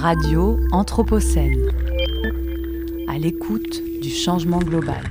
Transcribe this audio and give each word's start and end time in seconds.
Radio 0.00 0.58
Anthropocène. 0.72 1.68
À 3.06 3.18
l'écoute 3.18 3.82
du 4.00 4.08
changement 4.08 4.60
global. 4.60 5.04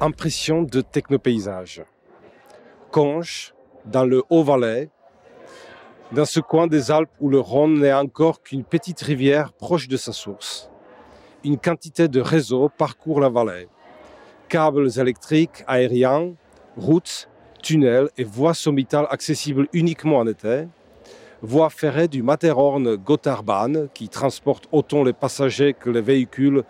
Impression 0.00 0.64
de 0.64 0.80
technopaysage. 0.80 1.84
Conche, 2.90 3.54
dans 3.84 4.04
le 4.04 4.24
Haut-Valais, 4.30 4.90
dans 6.10 6.24
ce 6.24 6.40
coin 6.40 6.66
des 6.66 6.90
Alpes 6.90 7.12
où 7.20 7.28
le 7.28 7.38
Rhône 7.38 7.78
n'est 7.78 7.92
encore 7.92 8.42
qu'une 8.42 8.64
petite 8.64 9.00
rivière 9.00 9.52
proche 9.52 9.86
de 9.86 9.96
sa 9.96 10.12
source. 10.12 10.72
Une 11.44 11.56
quantité 11.56 12.08
de 12.08 12.20
réseaux 12.20 12.68
parcourt 12.68 13.20
la 13.20 13.28
vallée. 13.28 13.68
Câbles 14.48 14.90
électriques, 14.98 15.62
aériens, 15.68 16.32
routes, 16.76 17.28
tunnels 17.62 18.10
et 18.18 18.24
voies 18.24 18.54
sommitales 18.54 19.06
accessibles 19.08 19.68
uniquement 19.72 20.16
en 20.16 20.26
été, 20.26 20.66
voie 21.42 21.70
ferrée 21.70 22.08
du 22.08 22.22
Matterhorn 22.22 22.96
Gotthardbahn 22.96 23.88
qui 23.94 24.08
transporte 24.08 24.68
autant 24.72 25.02
les 25.02 25.12
passagers 25.12 25.74
que 25.74 25.88
les 25.88 26.02
véhicules 26.02 26.64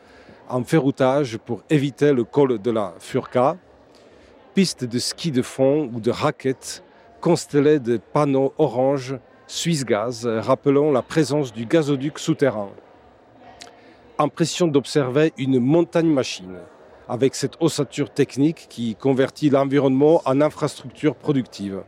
en 0.48 0.62
ferroutage 0.64 1.38
pour 1.38 1.62
éviter 1.70 2.12
le 2.12 2.24
col 2.24 2.60
de 2.60 2.70
la 2.70 2.94
Furka, 2.98 3.56
piste 4.54 4.84
de 4.84 4.98
ski 4.98 5.30
de 5.32 5.42
fond 5.42 5.90
ou 5.92 6.00
de 6.00 6.10
raquettes 6.10 6.82
constellées 7.20 7.78
de 7.78 7.98
panneaux 7.98 8.54
orange 8.58 9.16
Suisse 9.46 9.84
Gaz 9.84 10.26
rappelant 10.26 10.92
la 10.92 11.02
présence 11.02 11.52
du 11.52 11.66
gazoduc 11.66 12.18
souterrain. 12.18 12.70
Impression 14.18 14.68
d'observer 14.68 15.32
une 15.38 15.58
montagne 15.58 16.10
machine 16.12 16.58
avec 17.08 17.34
cette 17.34 17.56
ossature 17.58 18.10
technique 18.10 18.66
qui 18.68 18.94
convertit 18.94 19.50
l'environnement 19.50 20.22
en 20.24 20.40
infrastructure 20.40 21.16
productive. 21.16 21.82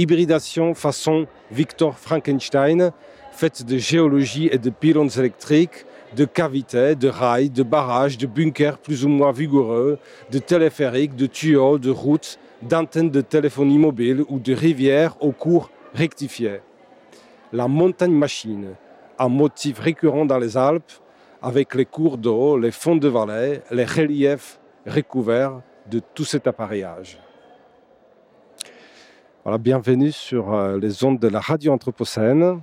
Hybridation 0.00 0.72
façon 0.72 1.26
Victor 1.50 1.98
Frankenstein, 1.98 2.90
faite 3.32 3.66
de 3.66 3.76
géologie 3.76 4.48
et 4.50 4.56
de 4.56 4.70
pylônes 4.70 5.10
électriques, 5.18 5.84
de 6.16 6.24
cavités, 6.24 6.94
de 6.94 7.08
rails, 7.08 7.50
de 7.50 7.62
barrages, 7.62 8.16
de 8.16 8.26
bunkers 8.26 8.78
plus 8.78 9.04
ou 9.04 9.10
moins 9.10 9.30
vigoureux, 9.30 9.98
de 10.30 10.38
téléphériques, 10.38 11.16
de 11.16 11.26
tuyaux, 11.26 11.78
de 11.78 11.90
routes, 11.90 12.38
d'antennes 12.62 13.10
de 13.10 13.20
téléphonie 13.20 13.76
mobile 13.76 14.24
ou 14.30 14.38
de 14.38 14.54
rivières 14.54 15.18
au 15.20 15.32
cours 15.32 15.70
rectifié. 15.92 16.62
La 17.52 17.68
montagne 17.68 18.14
machine, 18.14 18.68
un 19.18 19.28
motif 19.28 19.80
récurrent 19.80 20.24
dans 20.24 20.38
les 20.38 20.56
Alpes, 20.56 20.92
avec 21.42 21.74
les 21.74 21.84
cours 21.84 22.16
d'eau, 22.16 22.56
les 22.56 22.70
fonds 22.70 22.96
de 22.96 23.08
vallée, 23.08 23.60
les 23.70 23.84
reliefs 23.84 24.60
recouverts 24.86 25.60
de 25.90 26.00
tout 26.14 26.24
cet 26.24 26.46
appareillage. 26.46 27.18
Voilà, 29.42 29.56
bienvenue 29.56 30.12
sur 30.12 30.52
euh, 30.52 30.78
les 30.78 31.02
ondes 31.02 31.18
de 31.18 31.26
la 31.26 31.40
radio 31.40 31.72
Anthropocène. 31.72 32.60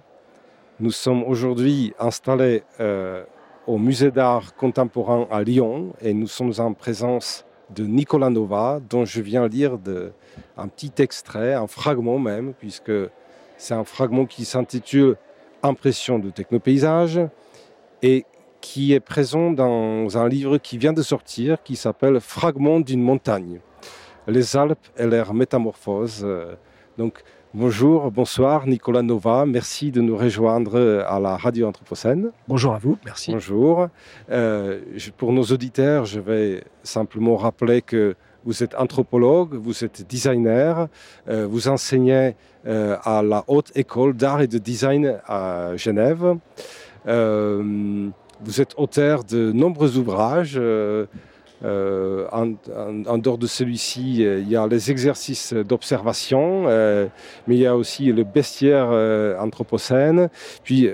Nous 0.79 0.91
sommes 0.91 1.23
aujourd'hui 1.23 1.95
installés 1.97 2.61
euh, 2.79 3.23
au 3.65 3.79
musée 3.79 4.11
d'art 4.11 4.55
contemporain 4.55 5.27
à 5.31 5.41
Lyon 5.41 5.93
et 6.01 6.13
nous 6.13 6.27
sommes 6.27 6.53
en 6.59 6.73
présence 6.73 7.45
de 7.71 7.83
Nicolas 7.83 8.29
Nova, 8.29 8.79
dont 8.87 9.05
je 9.05 9.21
viens 9.21 9.47
lire 9.47 9.79
un 10.55 10.67
petit 10.67 10.91
extrait, 10.99 11.55
un 11.55 11.65
fragment 11.65 12.19
même, 12.19 12.53
puisque 12.53 12.91
c'est 13.57 13.73
un 13.73 13.83
fragment 13.83 14.27
qui 14.27 14.45
s'intitule 14.45 15.15
Impression 15.63 16.19
de 16.19 16.29
technopaysage 16.29 17.19
et 18.03 18.23
qui 18.61 18.93
est 18.93 18.99
présent 18.99 19.49
dans 19.49 20.15
un 20.15 20.29
livre 20.29 20.59
qui 20.59 20.77
vient 20.77 20.93
de 20.93 21.01
sortir 21.01 21.63
qui 21.63 21.75
s'appelle 21.75 22.19
Fragment 22.19 22.81
d'une 22.81 23.01
montagne. 23.01 23.61
Les 24.27 24.55
Alpes 24.55 24.85
et 24.95 25.07
leur 25.07 25.33
métamorphose. 25.33 26.23
Donc, 26.97 27.21
bonjour, 27.53 28.09
bonsoir, 28.09 28.65
Nicolas 28.65 29.03
Nova. 29.03 29.45
Merci 29.45 29.91
de 29.91 30.01
nous 30.01 30.17
rejoindre 30.17 31.03
à 31.07 31.19
la 31.19 31.37
radio 31.37 31.67
Anthropocène. 31.67 32.31
Bonjour 32.47 32.73
à 32.73 32.79
vous, 32.79 32.97
merci. 33.05 33.31
Bonjour. 33.31 33.89
Euh, 34.31 34.81
pour 35.15 35.31
nos 35.31 35.43
auditeurs, 35.43 36.05
je 36.05 36.19
vais 36.19 36.63
simplement 36.81 37.35
rappeler 37.35 37.83
que 37.83 38.15
vous 38.45 38.63
êtes 38.63 38.73
anthropologue, 38.75 39.53
vous 39.53 39.83
êtes 39.83 40.07
designer, 40.07 40.87
euh, 41.29 41.45
vous 41.47 41.67
enseignez 41.67 42.35
euh, 42.65 42.97
à 43.03 43.21
la 43.21 43.43
Haute 43.47 43.71
École 43.75 44.15
d'Art 44.15 44.41
et 44.41 44.47
de 44.47 44.57
Design 44.57 45.19
à 45.27 45.75
Genève. 45.75 46.35
Euh, 47.07 48.09
vous 48.41 48.61
êtes 48.61 48.73
auteur 48.77 49.23
de 49.23 49.51
nombreux 49.51 49.97
ouvrages. 49.97 50.59
Euh, 51.65 52.27
euh, 52.31 53.03
en, 53.07 53.17
dehors 53.17 53.37
de 53.37 53.47
celui-ci, 53.47 54.23
euh, 54.23 54.39
il 54.39 54.49
y 54.49 54.55
a 54.55 54.67
les 54.67 54.91
exercices 54.91 55.53
d'observation, 55.53 56.65
mais 57.47 57.55
il 57.55 57.59
y 57.59 57.65
a 57.65 57.75
aussi 57.75 58.11
le 58.11 58.23
bestiaire 58.23 58.87
anthropocène, 59.39 60.29
puis 60.63 60.89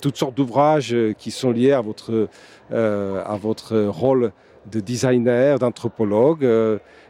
toutes 0.00 0.16
sortes 0.16 0.34
d'ouvrages 0.34 0.94
qui 1.18 1.30
sont 1.30 1.50
liés 1.50 1.72
à 1.72 1.80
votre, 1.80 2.28
à 2.72 3.38
votre 3.40 3.76
rôle 3.84 4.32
de 4.70 4.80
designer, 4.80 5.58
d'anthropologue. 5.58 6.46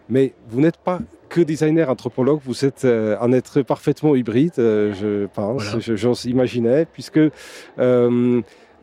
mais 0.09 0.33
vous 0.49 0.61
n'êtes 0.61 0.77
pas 0.77 1.01
que 1.29 1.41
designer 1.41 1.91
anthropologue, 1.91 2.41
vous 2.45 2.65
êtes 2.65 2.85
un 2.85 3.33
être 3.33 3.63
parfaitement 3.63 4.15
hybride, 4.15 4.55
je 4.57 5.27
pense, 5.27 5.79
j'ose 5.79 6.25
imaginer, 6.25 6.87
puisque 6.93 7.21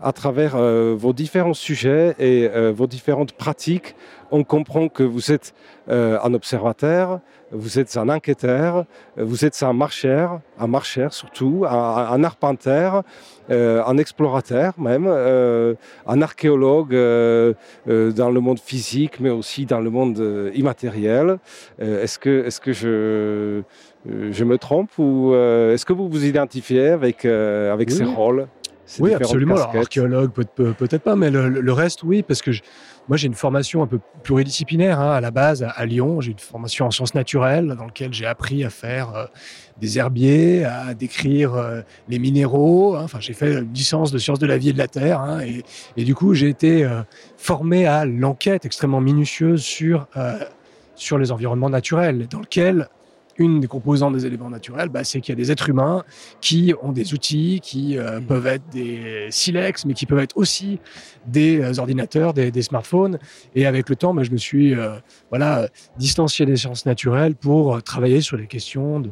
à 0.03 0.11
travers 0.11 0.55
euh, 0.55 0.95
vos 0.97 1.13
différents 1.13 1.53
sujets 1.53 2.13
et 2.19 2.49
euh, 2.53 2.73
vos 2.75 2.87
différentes 2.87 3.31
pratiques, 3.31 3.95
on 4.31 4.43
comprend 4.43 4.89
que 4.89 5.03
vous 5.03 5.31
êtes 5.31 5.53
euh, 5.89 6.17
un 6.23 6.33
observateur, 6.33 7.21
vous 7.51 7.79
êtes 7.79 7.95
un 7.97 8.09
enquêteur, 8.09 8.85
vous 9.15 9.45
êtes 9.45 9.61
un 9.63 9.73
marcheur, 9.73 10.41
un 10.59 10.67
marcheur 10.67 11.13
surtout, 11.13 11.65
un, 11.69 12.23
arpenteur, 12.23 13.03
un 13.49 13.97
explorateur 13.99 14.73
même, 14.79 15.05
un 15.05 16.21
archéologue 16.23 16.93
dans 16.95 18.31
le 18.31 18.39
monde 18.39 18.59
physique, 18.59 19.19
mais 19.19 19.29
aussi 19.29 19.67
dans 19.67 19.81
le 19.81 19.91
monde 19.91 20.51
immatériel. 20.55 21.37
est-ce 21.77 22.17
que, 22.17 22.45
est-ce 22.47 22.59
que 22.59 22.73
je, 22.73 23.61
je 24.07 24.43
me 24.43 24.57
trompe 24.57 24.89
ou 24.97 25.35
est-ce 25.35 25.85
que 25.85 25.93
vous 25.93 26.09
vous 26.09 26.25
identifiez 26.25 26.87
avec, 26.87 27.23
avec 27.23 27.91
ces 27.91 28.03
rôles? 28.03 28.47
Oui, 28.99 29.13
absolument. 29.13 29.55
Alors, 29.55 29.75
archéologue, 29.75 30.31
peut-être 30.31 31.03
pas, 31.03 31.15
mais 31.15 31.29
le, 31.29 31.73
reste, 31.73 32.03
oui, 32.03 32.23
parce 32.23 32.41
que 32.41 32.51
moi, 33.07 33.17
j'ai 33.17 33.27
une 33.27 33.33
formation 33.33 33.83
un 33.83 33.87
peu 33.87 33.99
pluridisciplinaire 34.23 34.99
hein, 34.99 35.11
à 35.11 35.21
la 35.21 35.31
base 35.31 35.63
à, 35.63 35.85
Lyon. 35.85 36.21
J'ai 36.21 36.31
une 36.31 36.39
formation 36.39 36.85
en 36.85 36.91
sciences 36.91 37.15
naturelles 37.15 37.75
dans 37.77 37.85
laquelle 37.85 38.13
j'ai 38.13 38.25
appris 38.25 38.63
à 38.63 38.69
faire 38.69 39.15
euh, 39.15 39.25
des 39.79 39.97
herbiers, 39.97 40.63
à 40.63 40.93
décrire 40.93 41.53
euh, 41.55 41.81
les 42.07 42.19
minéraux. 42.19 42.95
Hein. 42.95 43.01
Enfin, 43.03 43.19
j'ai 43.19 43.33
fait 43.33 43.59
une 43.59 43.73
licence 43.73 44.11
de 44.11 44.17
sciences 44.17 44.39
de 44.39 44.47
la 44.47 44.57
vie 44.57 44.69
et 44.69 44.73
de 44.73 44.77
la 44.77 44.87
terre. 44.87 45.19
Hein, 45.19 45.41
et, 45.41 45.63
et, 45.97 46.03
du 46.03 46.15
coup, 46.15 46.33
j'ai 46.33 46.49
été 46.49 46.85
euh, 46.85 47.01
formé 47.37 47.85
à 47.85 48.05
l'enquête 48.05 48.65
extrêmement 48.65 49.01
minutieuse 49.01 49.61
sur 49.61 50.07
sur 50.95 51.17
les 51.17 51.31
environnements 51.31 51.71
naturels, 51.71 52.27
dans 52.27 52.39
lequel 52.39 52.87
une 53.37 53.59
des 53.59 53.67
composantes 53.67 54.13
des 54.13 54.25
éléments 54.25 54.49
naturels, 54.49 54.89
bah, 54.89 55.03
c'est 55.03 55.21
qu'il 55.21 55.31
y 55.31 55.37
a 55.37 55.41
des 55.41 55.51
êtres 55.51 55.69
humains 55.69 56.03
qui 56.41 56.73
ont 56.81 56.91
des 56.91 57.13
outils 57.13 57.59
qui 57.61 57.97
euh, 57.97 58.19
mmh. 58.19 58.25
peuvent 58.25 58.47
être 58.47 58.69
des 58.71 59.27
silex, 59.29 59.85
mais 59.85 59.93
qui 59.93 60.05
peuvent 60.05 60.19
être 60.19 60.37
aussi 60.37 60.79
des 61.25 61.59
euh, 61.59 61.79
ordinateurs, 61.79 62.33
des, 62.33 62.61
smartphones. 62.61 63.19
Et 63.55 63.65
avec 63.65 63.89
le 63.89 63.95
temps, 63.95 64.13
bah, 64.13 64.23
je 64.23 64.31
me 64.31 64.37
suis 64.37 64.75
euh, 64.75 64.95
voilà 65.29 65.67
distancié 65.97 66.45
des 66.45 66.57
sciences 66.57 66.85
naturelles 66.85 67.35
pour 67.35 67.81
travailler 67.83 68.21
sur 68.21 68.37
les 68.37 68.47
questions 68.47 68.99
de 68.99 69.11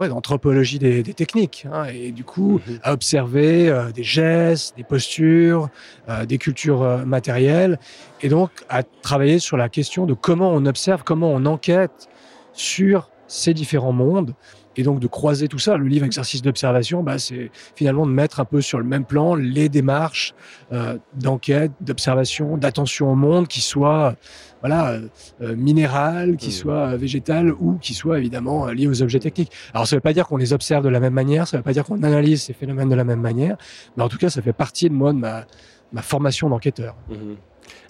d'anthropologie 0.00 0.78
des, 0.78 1.02
techniques 1.02 1.66
hein, 1.70 1.84
et 1.92 2.10
du 2.10 2.24
coup 2.24 2.54
mmh. 2.54 2.72
à 2.82 2.94
observer 2.94 3.90
des 3.94 4.02
gestes, 4.02 4.74
des 4.78 4.82
postures, 4.82 5.68
des 6.26 6.38
cultures 6.38 7.04
matérielles 7.04 7.78
et 8.22 8.30
donc 8.30 8.50
à 8.70 8.82
travailler 8.82 9.38
sur 9.38 9.58
la 9.58 9.68
question 9.68 10.06
de 10.06 10.14
comment 10.14 10.52
on 10.52 10.64
observe, 10.64 11.02
comment 11.04 11.30
on 11.30 11.44
enquête 11.44 12.08
sur 12.54 13.10
ces 13.30 13.54
différents 13.54 13.92
mondes. 13.92 14.34
Et 14.76 14.82
donc 14.82 15.00
de 15.00 15.06
croiser 15.06 15.48
tout 15.48 15.58
ça, 15.58 15.76
le 15.76 15.86
livre 15.86 16.04
exercice 16.04 16.42
d'observation, 16.42 17.02
bah, 17.02 17.18
c'est 17.18 17.50
finalement 17.74 18.06
de 18.06 18.12
mettre 18.12 18.40
un 18.40 18.44
peu 18.44 18.60
sur 18.60 18.78
le 18.78 18.84
même 18.84 19.04
plan 19.04 19.34
les 19.34 19.68
démarches 19.68 20.34
euh, 20.72 20.96
d'enquête, 21.14 21.72
d'observation, 21.80 22.56
d'attention 22.56 23.10
au 23.10 23.14
monde, 23.14 23.48
qui 23.48 23.60
soient 23.60 24.14
voilà 24.60 24.90
euh, 24.90 25.08
euh 25.42 25.56
minérales, 25.56 26.36
qui 26.36 26.48
mmh. 26.48 26.52
soient 26.52 26.96
végétales 26.96 27.52
ou 27.52 27.78
qui 27.78 27.94
soient 27.94 28.18
évidemment 28.18 28.66
liées 28.66 28.86
aux 28.86 29.02
objets 29.02 29.18
techniques. 29.18 29.52
Alors 29.74 29.86
ça 29.86 29.96
ne 29.96 29.98
veut 29.98 30.02
pas 30.02 30.12
dire 30.12 30.26
qu'on 30.26 30.36
les 30.36 30.52
observe 30.52 30.84
de 30.84 30.88
la 30.88 31.00
même 31.00 31.14
manière, 31.14 31.48
ça 31.48 31.56
ne 31.56 31.60
veut 31.60 31.64
pas 31.64 31.72
dire 31.72 31.84
qu'on 31.84 32.02
analyse 32.02 32.42
ces 32.42 32.52
phénomènes 32.52 32.88
de 32.88 32.94
la 32.94 33.04
même 33.04 33.20
manière, 33.20 33.56
mais 33.96 34.02
en 34.02 34.08
tout 34.08 34.18
cas 34.18 34.30
ça 34.30 34.40
fait 34.40 34.52
partie 34.52 34.88
de 34.88 34.94
moi 34.94 35.12
de 35.12 35.18
ma, 35.18 35.46
ma 35.92 36.02
formation 36.02 36.48
d'enquêteur. 36.48 36.96
Mmh. 37.08 37.34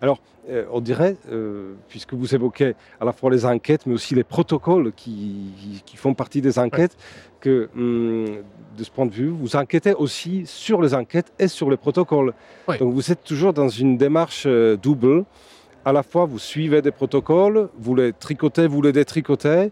Alors, 0.01 0.19
euh, 0.49 0.65
on 0.73 0.81
dirait, 0.81 1.17
euh, 1.31 1.75
puisque 1.89 2.15
vous 2.15 2.35
évoquez 2.35 2.75
à 3.01 3.05
la 3.05 3.13
fois 3.13 3.31
les 3.31 3.45
enquêtes, 3.45 3.87
mais 3.87 3.95
aussi 3.95 4.15
les 4.15 4.25
protocoles 4.25 4.93
qui, 4.93 5.53
font 5.97 6.15
partie 6.15 6.41
des 6.41 6.59
enquêtes, 6.59 6.97
que 7.41 7.69
hum, 7.77 8.27
de 8.77 8.85
ce 8.85 8.91
point 8.91 9.07
de 9.07 9.13
vue, 9.13 9.29
vous 9.29 9.55
enquêtez 9.57 9.93
aussi 9.93 10.45
sur 10.47 10.81
les 10.81 10.95
enquêtes 10.95 11.33
et 11.39 11.47
sur 11.47 11.71
les 11.71 11.77
protocoles. 11.77 12.33
Donc 12.79 12.95
vous 12.95 13.13
êtes 13.13 13.23
toujours 13.23 13.53
dans 13.53 13.69
une 13.69 13.97
démarche 13.97 14.45
euh, 14.47 14.77
double. 14.77 15.25
À 15.85 15.93
la 15.93 16.03
fois, 16.03 16.25
vous 16.25 16.39
suivez 16.39 16.83
des 16.83 16.91
protocoles, 16.91 17.69
vous 17.79 17.95
les 17.95 18.13
tricotez, 18.13 18.67
vous 18.67 18.83
les 18.83 18.93
détricotez, 18.93 19.71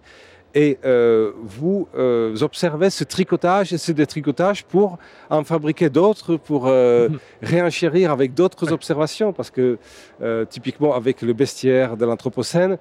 Et 0.58 0.76
euh, 0.84 1.30
vous 1.40 1.86
euh, 1.94 2.36
observez 2.40 2.90
ce 2.90 3.04
tricotage 3.04 3.72
et 3.72 3.78
ce 3.78 3.92
détricotage 3.92 4.64
pour 4.64 4.98
en 5.30 5.44
fabriquer 5.44 5.88
d'autres, 5.88 6.34
pour 6.34 6.66
euh, 6.66 7.08
mhm. 7.08 7.18
réenchérir 7.42 8.10
avec 8.10 8.34
d'autres 8.34 8.72
observations. 8.72 9.32
Parce 9.32 9.52
que 9.52 9.78
typiquement 10.50 10.96
avec 10.96 11.22
le 11.22 11.32
bestiaire 11.32 11.96
de 11.96 12.04
l'Anthropocène, 12.04 12.76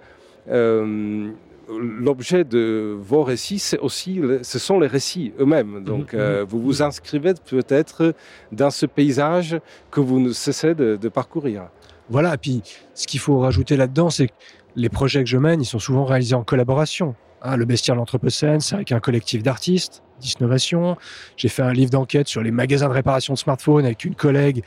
l'objet 0.47 2.43
de 2.43 2.97
vos 2.99 3.21
récits, 3.21 3.59
c'est 3.59 3.77
aussi, 3.77 4.21
ce 4.41 4.57
sont 4.57 4.79
les 4.79 4.87
récits 4.87 5.33
eux-mêmes. 5.39 5.83
Donc, 5.83 6.13
mhm. 6.13 6.45
vous 6.49 6.59
vous 6.59 6.81
inscrivez 6.81 7.35
peut-être 7.47 8.15
dans 8.51 8.71
ce 8.71 8.87
paysage 8.87 9.59
que 9.91 9.99
vous 9.99 10.19
ne 10.19 10.31
cessez 10.31 10.73
de, 10.73 10.95
de 10.95 11.09
parcourir. 11.09 11.67
Voilà. 12.09 12.33
Et 12.33 12.37
puis, 12.37 12.63
ce 12.95 13.05
qu'il 13.05 13.19
faut 13.19 13.37
rajouter 13.37 13.77
là-dedans, 13.77 14.09
c'est 14.09 14.29
que 14.29 14.33
les 14.75 14.89
projets 14.89 15.23
que 15.23 15.29
je 15.29 15.37
mène, 15.37 15.61
ils 15.61 15.65
sont 15.65 15.77
souvent 15.77 16.05
réalisés 16.05 16.33
en 16.33 16.43
collaboration. 16.43 17.13
Hein, 17.43 17.55
le 17.55 17.65
bestiaire 17.65 17.95
l'Anthropocène, 17.95 18.59
c'est 18.59 18.75
avec 18.75 18.91
un 18.91 18.99
collectif 18.99 19.43
d'artistes, 19.43 20.01
d'innovation. 20.19 20.97
J'ai 21.35 21.49
fait 21.49 21.61
un 21.61 21.73
livre 21.73 21.91
d'enquête 21.91 22.27
sur 22.27 22.41
les 22.41 22.51
magasins 22.51 22.87
de 22.87 22.93
réparation 22.93 23.33
de 23.33 23.39
smartphones 23.39 23.85
avec 23.85 24.05
une 24.05 24.15
collègue 24.15 24.63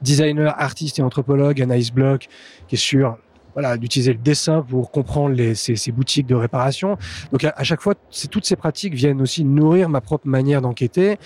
designer, 0.00 0.54
artiste 0.58 0.98
et 0.98 1.02
anthropologue, 1.02 1.60
Anaïs 1.60 1.92
Bloch, 1.92 2.28
qui 2.68 2.76
est 2.76 2.78
sur 2.78 3.18
voilà, 3.54 3.76
d'utiliser 3.76 4.12
le 4.12 4.18
dessin 4.18 4.62
pour 4.62 4.90
comprendre 4.90 5.34
les, 5.34 5.54
ces, 5.54 5.76
ces, 5.76 5.92
boutiques 5.92 6.26
de 6.26 6.34
réparation. 6.34 6.96
Donc 7.32 7.44
à, 7.44 7.64
chaque 7.64 7.80
fois, 7.80 7.94
toutes 8.30 8.44
ces 8.44 8.56
pratiques 8.56 8.94
viennent 8.94 9.20
aussi 9.20 9.44
nourrir 9.44 9.88
ma 9.88 10.00
propre 10.00 10.26
manière 10.26 10.62
d'enquêter. 10.62 11.18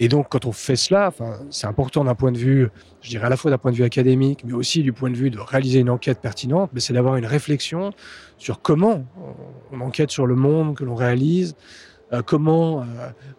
Et 0.00 0.08
donc 0.08 0.26
quand 0.30 0.46
on 0.46 0.52
fait 0.52 0.76
cela, 0.76 1.12
c'est 1.50 1.66
important 1.66 2.04
d'un 2.04 2.14
point 2.14 2.32
de 2.32 2.38
vue, 2.38 2.68
je 3.02 3.10
dirais 3.10 3.26
à 3.26 3.30
la 3.30 3.36
fois 3.36 3.50
d'un 3.50 3.58
point 3.58 3.70
de 3.70 3.76
vue 3.76 3.84
académique, 3.84 4.42
mais 4.44 4.52
aussi 4.52 4.82
du 4.82 4.92
point 4.92 5.10
de 5.10 5.16
vue 5.16 5.30
de 5.30 5.38
réaliser 5.38 5.80
une 5.80 5.90
enquête 5.90 6.20
pertinente, 6.20 6.70
mais 6.72 6.80
c'est 6.80 6.92
d'avoir 6.92 7.16
une 7.16 7.26
réflexion 7.26 7.92
sur 8.38 8.60
comment 8.60 9.04
on 9.72 9.80
enquête 9.80 10.10
sur 10.10 10.26
le 10.26 10.34
monde 10.34 10.76
que 10.76 10.84
l'on 10.84 10.94
réalise, 10.94 11.54
euh, 12.12 12.22
comment 12.22 12.82
euh, 12.82 12.84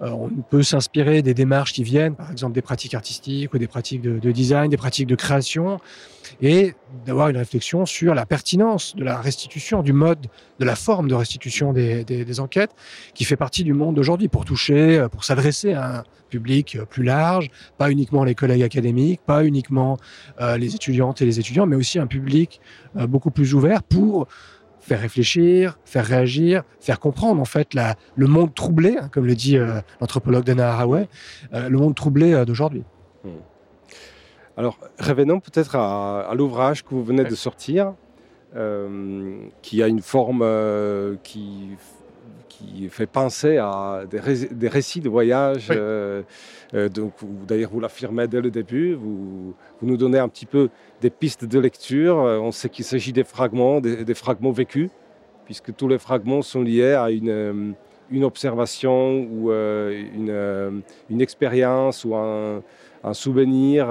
euh, 0.02 0.10
on 0.10 0.30
peut 0.42 0.64
s'inspirer 0.64 1.22
des 1.22 1.34
démarches 1.34 1.72
qui 1.72 1.84
viennent, 1.84 2.16
par 2.16 2.30
exemple 2.32 2.54
des 2.54 2.62
pratiques 2.62 2.94
artistiques 2.94 3.54
ou 3.54 3.58
des 3.58 3.68
pratiques 3.68 4.02
de, 4.02 4.20
de 4.20 4.32
design, 4.32 4.70
des 4.70 4.78
pratiques 4.78 5.08
de 5.08 5.16
création, 5.16 5.80
et 6.42 6.74
d'avoir 7.06 7.30
une 7.30 7.38
réflexion 7.38 7.86
sur 7.86 8.14
la 8.14 8.26
pertinence 8.26 8.96
de 8.98 9.06
la 9.06 9.22
restitution, 9.22 9.82
du 9.84 9.94
mode, 9.94 10.28
de 10.60 10.66
la 10.66 10.76
forme 10.76 11.08
de 11.08 11.16
restitution 11.16 11.72
des, 11.72 12.04
des 12.04 12.40
enquêtes, 12.42 12.72
qui 13.14 13.24
fait 13.24 13.38
partie 13.38 13.64
du 13.64 13.74
monde 13.74 13.96
d'aujourd'hui, 13.96 14.28
pour 14.28 14.44
toucher, 14.44 15.06
pour 15.12 15.24
s'adresser 15.24 15.74
à 15.74 16.00
un 16.00 16.04
public 16.30 16.78
plus 16.90 17.04
large, 17.04 17.50
pas 17.78 17.90
uniquement 17.90 18.26
les 18.26 18.36
collègues 18.36 18.64
académiques, 18.64 19.22
pas 19.26 19.46
uniquement 19.46 19.98
les 20.58 20.76
étudiantes 20.76 21.22
et 21.22 21.26
les 21.26 21.40
étudiants, 21.40 21.66
mais 21.66 21.78
aussi 21.78 21.98
un 21.98 22.08
public 22.08 22.60
beaucoup 22.96 23.32
plus 23.32 23.54
ouvert 23.54 23.82
pour 23.82 24.28
faire 24.88 25.02
réfléchir, 25.02 25.78
faire 25.84 26.06
réagir, 26.06 26.64
faire 26.80 27.00
comprendre 27.00 27.42
en 27.42 27.46
fait 27.46 27.74
la, 27.74 27.96
le 28.16 28.28
monde 28.28 28.56
troublé, 28.56 28.98
hein, 28.98 29.10
comme 29.12 29.26
le 29.26 29.36
dit 29.36 29.58
euh, 29.58 29.82
l'anthropologue 30.00 30.46
Dana 30.46 30.72
Haraway, 30.72 31.10
euh, 31.54 31.68
le 31.68 31.78
monde 31.78 31.94
troublé 31.94 32.34
euh, 32.34 32.46
d'aujourd'hui. 32.46 32.84
Hmm. 33.26 33.42
Alors, 34.56 34.80
revenons 34.98 35.42
peut-être 35.42 35.76
à, 35.76 36.32
l'ouvrage 36.36 36.84
que 36.84 36.90
vous 36.92 37.04
venez 37.04 37.24
de 37.24 37.36
sortir, 37.36 37.94
qui 39.62 39.84
a 39.84 39.88
une 39.88 40.02
forme 40.02 40.44
qui 41.22 41.70
qui 42.58 42.90
fait 42.90 43.06
penser 43.06 43.58
à 43.58 44.04
des, 44.10 44.68
récits 44.68 45.02
de 45.02 45.10
voyage. 45.10 45.68
Euh, 45.72 46.24
euh, 46.74 46.90
donc, 46.90 47.14
d'ailleurs, 47.48 47.70
vous 47.72 47.80
l'affirmez 47.80 48.28
dès 48.28 48.42
le 48.42 48.52
début. 48.52 48.94
Vous, 48.94 49.54
vous, 49.80 49.88
nous 49.88 49.98
donnez 49.98 50.20
un 50.20 50.28
petit 50.28 50.46
peu 50.46 50.70
des 51.02 51.10
pistes 51.10 51.46
de 51.46 51.60
lecture. 51.60 52.20
Euh, 52.20 52.40
on 52.40 52.52
sait 52.52 52.70
qu'il 52.70 52.86
s'agit 52.86 53.14
des 53.14 53.24
fragments, 53.24 53.80
des, 53.80 54.14
fragments 54.14 54.52
vécus, 54.52 54.90
puisque 55.46 55.76
tous 55.76 55.88
les 55.88 56.00
fragments 56.00 56.42
sont 56.42 56.62
liés 56.62 56.94
à 56.94 57.12
une, 57.12 57.76
une 58.10 58.24
observation 58.24 59.28
ou 59.32 59.52
une, 59.52 60.82
une, 61.10 61.22
expérience 61.22 62.04
ou 62.06 62.16
un, 62.16 62.64
un 63.04 63.14
souvenir 63.14 63.88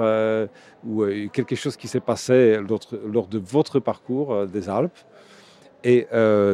ou 0.85 1.05
quelque 1.31 1.55
chose 1.55 1.77
qui 1.77 1.87
s'est 1.87 1.99
passé 1.99 2.59
lors, 2.67 2.79
lors, 3.11 3.27
de 3.27 3.39
votre 3.39 3.79
parcours 3.79 4.45
des 4.45 4.69
Alpes. 4.69 4.99
Et 5.83 6.07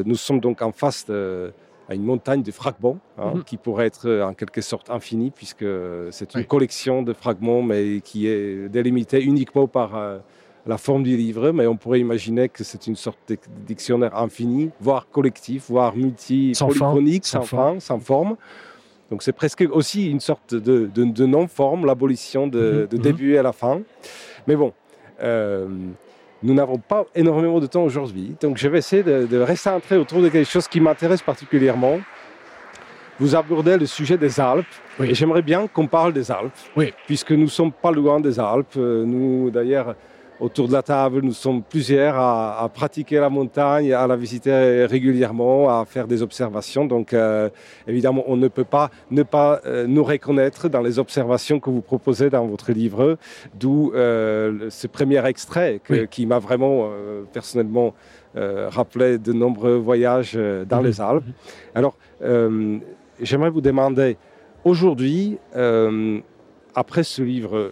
nous 0.05 0.15
sommes 0.15 0.39
donc 0.39 0.61
en 0.61 0.71
face 0.71 1.05
de 1.05 1.53
à 1.89 1.95
une 1.95 2.03
montagne 2.03 2.43
de 2.43 2.51
fragments 2.51 2.97
hein, 3.17 3.33
mhm. 3.35 3.43
qui 3.43 3.57
pourrait 3.57 3.87
être 3.87 4.07
euh, 4.07 4.25
en 4.25 4.33
quelque 4.33 4.61
sorte 4.61 4.89
infinie 4.89 5.31
puisque 5.31 5.65
c'est 6.11 6.35
une 6.35 6.45
collection 6.45 7.03
de 7.03 7.13
fragments 7.13 7.61
mais 7.61 8.01
qui 8.01 8.27
est 8.27 8.69
délimitée 8.69 9.21
uniquement 9.21 9.67
par 9.67 9.95
euh, 9.95 10.19
la 10.65 10.77
forme 10.77 11.03
du 11.03 11.17
livre, 11.17 11.51
mais 11.51 11.67
on 11.67 11.75
pourrait 11.75 11.99
imaginer 11.99 12.47
que 12.47 12.63
c'est 12.63 12.87
une 12.87 12.95
sorte 12.95 13.19
de 13.27 13.37
dictionnaire 13.67 14.15
infini, 14.15 14.69
voire 14.79 15.09
collectif, 15.09 15.65
voire 15.69 15.95
multi-polychronique, 15.95 17.25
sans, 17.25 17.41
fin, 17.41 17.79
sans 17.79 17.99
forme. 17.99 18.37
Donc 19.11 19.23
c'est 19.23 19.33
presque 19.33 19.67
aussi 19.71 20.09
une 20.09 20.21
sorte 20.21 20.55
de, 20.55 20.89
de, 20.93 21.25
non-forme, 21.25 21.85
l'abolition 21.85 22.47
de, 22.47 22.87
mhm. 22.89 22.97
Mhm. 22.97 23.03
début 23.03 23.37
à 23.37 23.43
la 23.43 23.51
fin. 23.51 23.81
Mais 24.47 24.55
bon, 24.55 24.73
euh, 25.21 25.67
nous 26.43 26.53
n'avons 26.53 26.77
pas 26.77 27.05
énormément 27.15 27.59
de 27.59 27.67
temps 27.67 27.83
aujourd'hui, 27.83 28.35
donc 28.41 28.57
je 28.57 28.67
vais 28.67 28.79
essayer 28.79 29.01
de, 29.01 29.25
de 29.25 29.39
recentrer 29.39 29.97
autour 29.97 30.21
de 30.21 30.29
quelque 30.29 30.49
chose 30.49 30.67
qui 30.67 30.79
m'intéresse 30.79 31.21
particulièrement. 31.21 31.99
Vous 33.19 33.35
abordez 33.35 33.77
le 33.77 33.85
sujet 33.85 34.17
des 34.17 34.39
Alpes, 34.39 34.65
et 35.01 35.13
j'aimerais 35.13 35.43
bien 35.43 35.67
qu'on 35.67 35.87
parle 35.87 36.13
des 36.13 36.31
Alpes, 36.31 36.51
oui. 36.75 36.93
puisque 37.05 37.31
nous 37.31 37.43
ne 37.43 37.47
sommes 37.47 37.71
pas 37.71 37.91
loin 37.91 38.19
des 38.19 38.39
Alpes. 38.39 38.75
Nous, 38.75 39.49
d'ailleurs, 39.51 39.95
autour 40.43 40.67
de 40.67 40.73
la 40.73 40.83
table, 40.83 41.21
nous 41.23 41.33
sommes 41.33 41.63
plusieurs 41.63 42.17
à, 42.17 42.69
pratiquer 42.73 43.19
la 43.19 43.29
montagne, 43.29 43.93
à 43.93 44.05
la 44.05 44.17
visiter 44.17 44.85
régulièrement, 44.85 45.69
à 45.69 45.85
faire 45.85 46.05
des 46.05 46.21
observations. 46.21 46.85
Donc, 46.85 47.13
euh, 47.13 47.49
évidemment, 47.87 48.23
on 48.27 48.35
ne 48.35 48.49
peut 48.49 48.65
pas 48.65 48.91
ne 49.09 49.23
pas 49.23 49.61
euh, 49.65 49.87
nous 49.87 50.03
reconnaître 50.03 50.67
dans 50.67 50.81
les 50.81 50.99
observations 50.99 51.61
que 51.61 51.69
vous 51.69 51.81
proposez 51.81 52.29
dans 52.29 52.45
votre 52.45 52.73
livre, 52.73 53.17
d'où 53.55 53.93
euh, 53.95 54.69
ce 54.69 54.87
premier 54.87 55.25
extrait 55.25 55.79
qui 56.11 56.25
m'a 56.25 56.39
vraiment 56.39 56.89
personnellement 57.31 57.93
rappelé 58.35 59.17
de 59.17 59.31
nombreux 59.31 59.75
voyages 59.75 60.33
dans 60.33 60.79
mhm. 60.79 60.85
les 60.85 61.01
Alpes. 61.01 61.23
Alors, 61.73 61.95
j'aimerais 63.21 63.49
vous 63.49 63.61
demander, 63.61 64.17
aujourd'hui, 64.65 65.37
après 66.75 67.03
ce 67.03 67.21
livre 67.21 67.71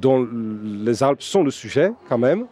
dont 0.00 0.26
les 0.64 1.02
Alpes 1.02 1.22
sont 1.22 1.42
le 1.42 1.50
sujet 1.50 1.92
quand 2.08 2.18
même. 2.18 2.46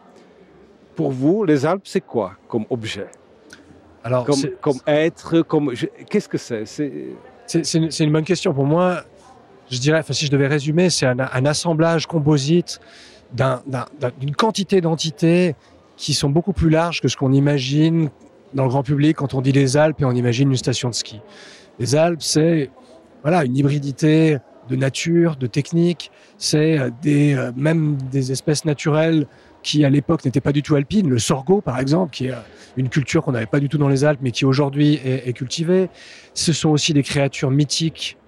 Pour 0.94 1.10
vous, 1.10 1.44
les 1.44 1.66
Alpes, 1.66 1.82
c'est 1.84 2.00
quoi 2.00 2.32
comme 2.48 2.64
objet? 2.70 3.06
Alors, 4.02 4.24
comme, 4.24 4.40
comme 4.60 4.78
être, 4.86 5.42
comme 5.42 5.72
qu'est-ce 6.08 6.28
que 6.28 6.38
c'est? 6.38 6.64
C'est 6.66 8.04
une, 8.04 8.12
bonne 8.12 8.24
question. 8.24 8.54
Pour 8.54 8.64
moi, 8.64 9.02
je 9.70 9.78
dirais, 9.78 9.98
enfin, 9.98 10.12
si 10.12 10.26
je 10.26 10.30
devais 10.30 10.46
résumer, 10.46 10.90
c'est 10.90 11.06
un, 11.06 11.18
un, 11.18 11.46
assemblage 11.46 12.06
composite 12.06 12.80
d'une 13.32 14.36
quantité 14.36 14.80
d'entités 14.80 15.54
qui 15.96 16.14
sont 16.14 16.30
beaucoup 16.30 16.52
plus 16.52 16.70
larges 16.70 17.00
que 17.00 17.08
ce 17.08 17.16
qu'on 17.16 17.32
imagine 17.32 18.10
dans 18.54 18.64
le 18.64 18.68
grand 18.68 18.82
public 18.82 19.16
quand 19.16 19.34
on 19.34 19.40
dit 19.40 19.52
les 19.52 19.76
Alpes 19.76 20.00
et 20.00 20.04
on 20.04 20.12
imagine 20.12 20.50
une 20.50 20.56
station 20.56 20.88
de 20.88 20.94
ski. 20.94 21.20
Les 21.78 21.94
Alpes, 21.96 22.22
c'est 22.22 22.70
voilà 23.22 23.44
une 23.44 23.56
hybridité 23.56 24.38
de 24.68 24.76
nature, 24.76 25.36
de 25.36 25.46
technique. 25.46 26.10
C'est 26.38 26.78
euh, 26.78 26.90
des, 27.02 27.34
euh, 27.34 27.52
même 27.56 27.96
des 28.10 28.32
espèces 28.32 28.64
naturelles 28.64 29.26
qui 29.62 29.84
à 29.84 29.90
l'époque 29.90 30.24
n'étaient 30.24 30.40
pas 30.40 30.52
du 30.52 30.62
tout 30.62 30.76
alpines. 30.76 31.08
Le 31.08 31.18
sorgho, 31.18 31.60
par 31.60 31.78
exemple, 31.78 32.12
qui 32.12 32.26
est 32.26 32.32
euh, 32.32 32.40
une 32.76 32.88
culture 32.88 33.22
qu'on 33.22 33.32
n'avait 33.32 33.46
pas 33.46 33.60
du 33.60 33.68
tout 33.68 33.78
dans 33.78 33.88
les 33.88 34.04
Alpes, 34.04 34.20
mais 34.22 34.30
qui 34.30 34.44
aujourd'hui 34.44 35.00
est, 35.04 35.32
cultivée. 35.32 35.88
Ce 36.34 36.52
sont 36.52 36.68
aussi 36.68 36.92
des 36.92 37.02
créatures 37.02 37.50
mythiques 37.50 38.18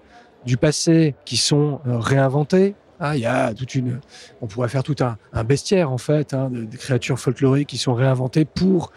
du 0.46 0.56
passé 0.56 1.14
qui 1.24 1.36
sont 1.36 1.80
réinventées. 1.84 2.74
Ah, 3.00 3.16
il 3.16 3.20
y 3.20 3.26
a 3.26 3.54
toute 3.54 3.74
une, 3.74 4.00
on 4.40 4.46
pourrait 4.46 4.68
faire 4.68 4.82
tout 4.82 4.96
un, 5.00 5.44
bestiaire 5.44 5.92
en 5.92 5.98
fait, 5.98 6.34
hein, 6.34 6.50
de, 6.50 6.64
créatures 6.76 7.18
folkloriques 7.18 7.68
qui 7.68 7.78
sont 7.78 7.94
réinventées 7.94 8.44
pour 8.44 8.90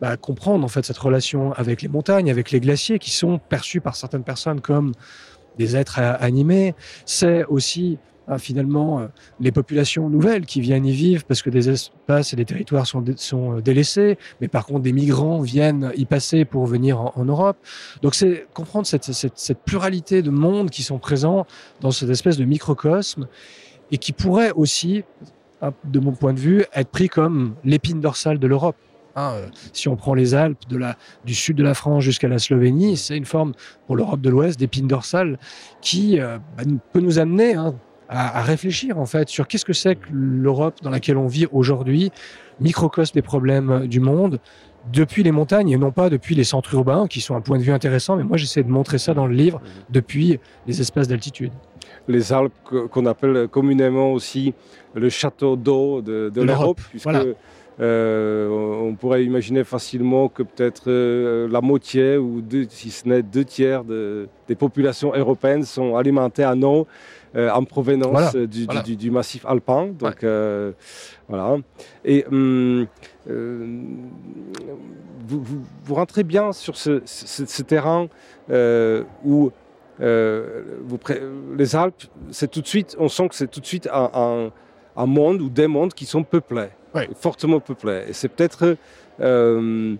bah, 0.00 0.16
comprendre 0.16 0.64
en 0.64 0.68
fait 0.68 0.84
cette 0.84 0.98
relation 0.98 1.52
avec 1.52 1.82
les 1.82 1.88
montagnes, 1.88 2.30
avec 2.30 2.52
les 2.52 2.60
glaciers, 2.60 2.98
qui 2.98 3.10
sont 3.10 3.38
perçus 3.38 3.80
par 3.80 3.96
certaines 3.96 4.22
personnes 4.22 4.60
comme 4.60 4.92
des 5.60 5.76
êtres 5.76 5.98
animés, 5.98 6.74
c'est 7.04 7.44
aussi 7.44 7.98
hein, 8.28 8.38
finalement 8.38 9.00
euh, 9.00 9.06
les 9.40 9.52
populations 9.52 10.08
nouvelles 10.08 10.46
qui 10.46 10.62
viennent 10.62 10.86
y 10.86 10.92
vivre 10.92 11.22
parce 11.24 11.42
que 11.42 11.50
des 11.50 11.68
espaces 11.68 12.32
et 12.32 12.36
des 12.36 12.46
territoires 12.46 12.86
sont, 12.86 13.04
sont 13.16 13.58
euh, 13.58 13.60
délaissés, 13.60 14.16
mais 14.40 14.48
par 14.48 14.64
contre 14.64 14.80
des 14.80 14.94
migrants 14.94 15.40
viennent 15.40 15.92
y 15.96 16.06
passer 16.06 16.46
pour 16.46 16.64
venir 16.64 16.98
en, 17.14 17.24
Europe. 17.26 17.58
Donc 18.00 18.14
c'est 18.14 18.46
comprendre 18.54 18.86
cette, 18.86 19.04
cette, 19.04 19.38
cette, 19.38 19.62
pluralité 19.62 20.22
de 20.22 20.30
mondes 20.30 20.70
qui 20.70 20.82
sont 20.82 20.98
présents 20.98 21.46
dans 21.82 21.90
cette 21.90 22.08
espèce 22.08 22.38
de 22.38 22.46
microcosme 22.46 23.28
et 23.92 23.98
qui 23.98 24.12
pourrait 24.12 24.52
aussi, 24.52 25.04
hein, 25.60 25.74
de 25.84 26.00
mon 26.00 26.12
point 26.12 26.32
de 26.32 26.40
vue, 26.40 26.64
être 26.72 26.88
pris 26.88 27.08
comme 27.08 27.54
l'épine 27.64 28.00
dorsale 28.00 28.38
de 28.38 28.46
l'Europe. 28.46 28.76
Hein, 29.20 29.32
euh, 29.34 29.46
si 29.72 29.88
on 29.88 29.96
prend 29.96 30.14
les 30.14 30.34
Alpes 30.34 30.68
de 30.68 30.76
la, 30.76 30.96
du 31.24 31.34
sud 31.34 31.56
de 31.56 31.62
la 31.62 31.74
France 31.74 32.02
jusqu'à 32.02 32.28
la 32.28 32.38
Slovénie, 32.38 32.96
c'est 32.96 33.16
une 33.16 33.24
forme 33.24 33.52
pour 33.86 33.96
l'Europe 33.96 34.20
de 34.20 34.30
l'Ouest 34.30 34.58
d'épine 34.58 34.86
dorsale 34.86 35.38
qui 35.80 36.20
euh, 36.20 36.38
bah, 36.56 36.64
peut 36.92 37.00
nous 37.00 37.18
amener 37.18 37.54
hein, 37.54 37.74
à, 38.08 38.38
à, 38.38 38.42
réfléchir 38.42 38.98
en 38.98 39.06
fait 39.06 39.28
sur 39.28 39.46
qu'est-ce 39.46 39.64
que 39.64 39.72
c'est 39.72 39.96
que 39.96 40.08
l'Europe 40.10 40.76
dans 40.82 40.90
laquelle 40.90 41.16
on 41.16 41.26
vit 41.26 41.46
aujourd'hui, 41.52 42.10
microcosme 42.60 43.14
des 43.14 43.22
problèmes 43.22 43.86
du 43.86 44.00
monde, 44.00 44.40
depuis 44.92 45.22
les 45.22 45.32
montagnes 45.32 45.70
et 45.70 45.76
non 45.76 45.90
pas 45.90 46.08
depuis 46.10 46.34
les 46.34 46.44
centres 46.44 46.74
urbains, 46.74 47.06
qui 47.06 47.20
sont 47.20 47.34
un 47.34 47.40
point 47.40 47.58
de 47.58 47.62
vue 47.62 47.72
intéressant, 47.72 48.16
mais 48.16 48.24
moi 48.24 48.36
j'essaie 48.36 48.62
de 48.62 48.70
montrer 48.70 48.98
ça 48.98 49.14
dans 49.14 49.26
le 49.26 49.34
livre 49.34 49.60
depuis 49.90 50.38
les 50.66 50.80
espaces 50.80 51.08
d'altitude. 51.08 51.52
Les 52.08 52.32
Alpes 52.32 52.54
qu'on 52.62 53.06
appelle 53.06 53.48
communément 53.48 54.12
aussi 54.12 54.54
le 54.94 55.08
château 55.08 55.56
d'eau 55.56 56.00
de, 56.00 56.30
l'Europe, 56.40 56.80
puisque 56.90 57.06
euh, 57.08 57.34
on 57.80 58.94
pourrait 58.94 59.24
imaginer 59.24 59.64
facilement 59.64 60.28
que 60.28 60.42
peut-être 60.42 60.84
euh, 60.88 61.48
la 61.48 61.60
moitié 61.60 62.16
ou 62.16 62.42
si 62.68 62.90
ce 62.90 63.08
n'est 63.08 63.22
deux 63.22 63.44
tiers 63.44 63.84
des 63.84 64.54
populations 64.58 65.12
européennes 65.14 65.64
sont 65.64 65.96
alimentées 65.96 66.44
à 66.44 66.54
eau 66.56 66.86
euh, 67.36 67.48
en 67.50 67.64
provenance 67.64 68.34
du, 68.36 69.10
massif 69.10 69.46
alpin. 69.46 69.88
Donc 69.98 70.24
voilà. 71.28 71.56
Et 72.04 72.26
hum, 72.30 72.86
vous, 75.26 75.94
rentrez 75.94 76.24
bien 76.24 76.52
sur 76.52 76.76
ce, 76.76 77.62
terrain 77.62 78.08
où 79.24 79.50
les 79.98 81.76
Alpes, 81.76 82.04
c'est 82.30 82.50
tout 82.50 82.60
de 82.60 82.66
suite, 82.66 82.96
on 82.98 83.08
sent 83.08 83.28
que 83.28 83.34
c'est 83.34 83.50
tout 83.50 83.60
de 83.60 83.66
suite 83.66 83.88
un, 83.92 84.50
un 84.96 85.06
monde 85.06 85.40
ou 85.40 85.48
des 85.48 85.66
mondes 85.66 85.94
qui 85.94 86.04
sont 86.04 86.24
peuplés 86.24 86.70
fortement 87.14 87.60
peuplé. 87.60 88.04
Et 88.08 88.12
c'est 88.12 88.28
peut-être 88.28 88.76
euh, 89.20 89.96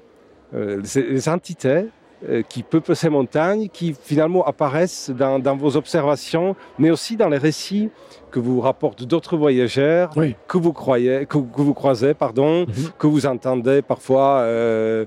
euh, 0.55 0.83
les 0.97 1.29
entités 1.29 1.87
euh, 2.29 2.43
qui 2.43 2.63
peuplent 2.65 2.97
ces 2.97 3.09
montagnes 3.09 3.69
qui 3.69 3.95
finalement 3.95 4.45
apparaissent 4.45 5.11
dans, 5.11 5.57
vos 5.57 5.77
observations, 5.77 6.57
mais 6.79 6.91
aussi 6.91 7.17
dans 7.17 7.29
les 7.29 7.39
récits 7.39 7.91
que 8.33 8.41
vous 8.41 8.61
rapportent 8.61 9.05
d'autres 9.05 9.37
voyageurs, 9.37 10.11
que 10.49 10.59
vous 10.59 10.73
croyez, 10.73 11.27
que, 11.27 11.39
vous 11.39 11.75
croisez, 11.75 12.15
pardon, 12.15 12.63
mhm. 12.63 12.75
que 12.99 13.07
vous 13.07 13.27
entendez 13.27 13.81
parfois 13.83 14.45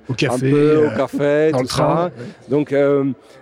au 0.08 0.14
café, 0.14 0.48
un 0.48 0.52
peu, 0.52 0.88
au 0.88 0.96
café, 0.96 1.52
tout 1.58 1.68
ça. 1.68 2.12
Donc, 2.50 2.74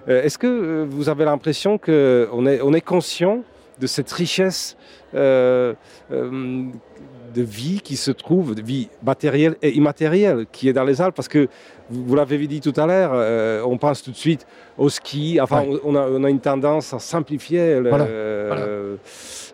est-ce 0.08 0.38
que 0.38 0.88
vous 0.90 1.10
avez 1.10 1.26
l'impression 1.26 1.78
qu'on 1.78 2.46
est, 2.46 2.62
on 2.62 2.74
est 2.74 2.82
conscient 2.82 3.44
de 3.80 3.88
cette 3.88 4.12
richesse 4.12 4.76
de 7.34 7.42
vie 7.42 7.82
qui 7.82 7.96
se 7.96 8.12
trouve, 8.12 8.56
de 8.56 8.62
vie 8.62 8.90
matérielle 9.04 9.56
et 9.62 9.72
immatérielle, 9.72 10.46
qui 10.52 10.70
est 10.70 10.74
dans 10.74 10.84
les 10.84 11.02
Alpes. 11.02 11.16
Parce 11.16 11.28
que, 11.28 11.48
vous, 11.92 12.16
l'avez 12.16 12.48
dit 12.48 12.62
tout 12.62 12.74
à 12.78 12.86
l'heure, 12.86 13.12
euh, 13.14 13.62
on 13.66 13.78
pense 13.78 14.02
tout 14.02 14.12
de 14.12 14.16
suite 14.16 14.48
au 14.78 14.90
ski. 14.90 15.40
Enfin, 15.42 15.66
on, 15.84 16.24
a, 16.24 16.30
une 16.30 16.40
tendance 16.40 16.94
à 16.94 17.00
simplifier. 17.00 17.60
Euh, 17.60 18.96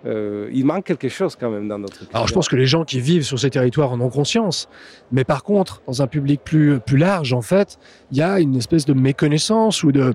euh, 0.05 0.49
il 0.53 0.65
manque 0.65 0.85
quelque 0.85 1.09
chose 1.09 1.35
quand 1.35 1.49
même 1.49 1.67
dans 1.67 1.79
notre 1.79 2.03
Alors, 2.13 2.27
je 2.27 2.33
pense 2.33 2.47
que 2.47 2.55
les 2.55 2.67
gens 2.67 2.85
qui 2.85 2.99
vivent 2.99 3.23
sur 3.23 3.39
ces 3.39 3.49
territoires 3.49 3.91
en 3.91 3.99
ont 4.01 4.09
conscience. 4.09 4.69
Mais 5.11 5.23
par 5.23 5.43
contre, 5.43 5.81
dans 5.87 6.01
un 6.01 6.07
public 6.07 6.41
plus, 6.43 6.79
plus 6.79 6.97
large, 6.97 7.33
en 7.33 7.41
fait, 7.41 7.79
il 8.11 8.17
y 8.17 8.21
a 8.21 8.39
une 8.39 8.55
espèce 8.55 8.85
de 8.85 8.93
méconnaissance 8.93 9.83
ou 9.83 9.91
de 9.91 10.13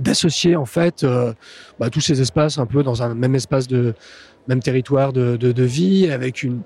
d'associer 0.00 0.56
en 0.56 0.64
fait 0.64 1.06
bah, 1.78 1.88
tous 1.88 2.00
ces 2.00 2.20
espaces 2.20 2.58
un 2.58 2.66
peu 2.66 2.82
dans 2.82 3.04
un 3.04 3.14
même 3.14 3.36
espace 3.36 3.68
de 3.68 3.94
même 4.48 4.58
territoire 4.58 5.12
de, 5.12 5.36
de 5.36 5.62
vie 5.62 6.10
avec 6.10 6.42
une 6.42 6.62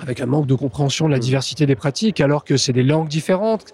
avec 0.00 0.20
un 0.20 0.26
manque 0.26 0.46
de 0.46 0.54
compréhension 0.54 1.06
de 1.06 1.12
la 1.12 1.18
mm. 1.18 1.20
diversité 1.20 1.66
des 1.66 1.76
pratiques, 1.76 2.20
alors 2.20 2.44
que 2.44 2.56
c'est 2.56 2.72
des 2.72 2.82
langues 2.82 3.08
différentes 3.08 3.72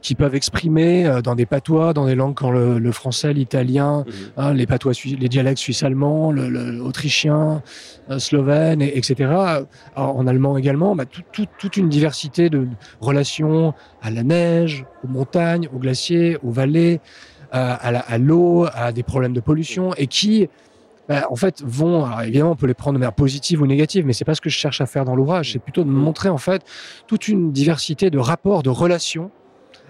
qui 0.00 0.14
peuvent 0.14 0.36
exprimer 0.36 1.06
euh, 1.06 1.22
dans 1.22 1.34
des 1.34 1.46
patois, 1.46 1.92
dans 1.92 2.06
des 2.06 2.14
langues 2.14 2.34
comme 2.34 2.52
le, 2.52 2.92
français, 2.92 3.32
l'italien, 3.32 4.04
mm-hmm. 4.06 4.12
hein, 4.36 4.54
les 4.54 4.66
patois, 4.66 4.92
les 5.04 5.28
dialectes 5.28 5.58
suisse-allemand, 5.58 6.30
l'autrichien, 6.30 7.62
le, 8.08 8.14
euh, 8.14 8.18
slovène, 8.18 8.80
etc. 8.80 9.30
en 9.96 10.26
allemand 10.26 10.56
également, 10.56 10.94
bah, 10.94 11.04
toute 11.32 11.76
une 11.76 11.88
diversité 11.88 12.48
de 12.48 12.68
relations 13.00 13.74
à 14.00 14.10
la 14.10 14.22
neige, 14.22 14.84
aux 15.04 15.08
montagnes, 15.08 15.68
aux 15.74 15.78
glaciers, 15.78 16.38
aux 16.42 16.50
vallées, 16.50 17.00
euh, 17.54 17.76
à 17.80 18.18
l'eau, 18.18 18.66
à 18.74 18.92
des 18.92 19.02
problèmes 19.02 19.32
de 19.32 19.40
pollution, 19.40 19.94
et 19.94 20.06
qui 20.06 20.48
bah, 21.08 21.26
en 21.30 21.36
fait, 21.36 21.62
vont, 21.64 22.06
évidemment, 22.20 22.52
on 22.52 22.56
peut 22.56 22.66
les 22.66 22.74
prendre 22.74 22.94
de 22.94 22.98
manière 22.98 23.14
positive 23.14 23.62
ou 23.62 23.66
négative, 23.66 24.04
mais 24.04 24.12
c'est 24.12 24.24
pas 24.24 24.34
ce 24.34 24.40
que 24.40 24.50
je 24.50 24.58
cherche 24.58 24.80
à 24.80 24.86
faire 24.86 25.04
dans 25.04 25.16
l'ouvrage. 25.16 25.52
C'est 25.52 25.58
plutôt 25.58 25.84
de 25.84 25.90
montrer, 25.90 26.28
en 26.28 26.38
fait, 26.38 26.62
toute 27.06 27.28
une 27.28 27.50
diversité 27.52 28.10
de 28.10 28.18
rapports, 28.18 28.62
de 28.62 28.70
relations 28.70 29.30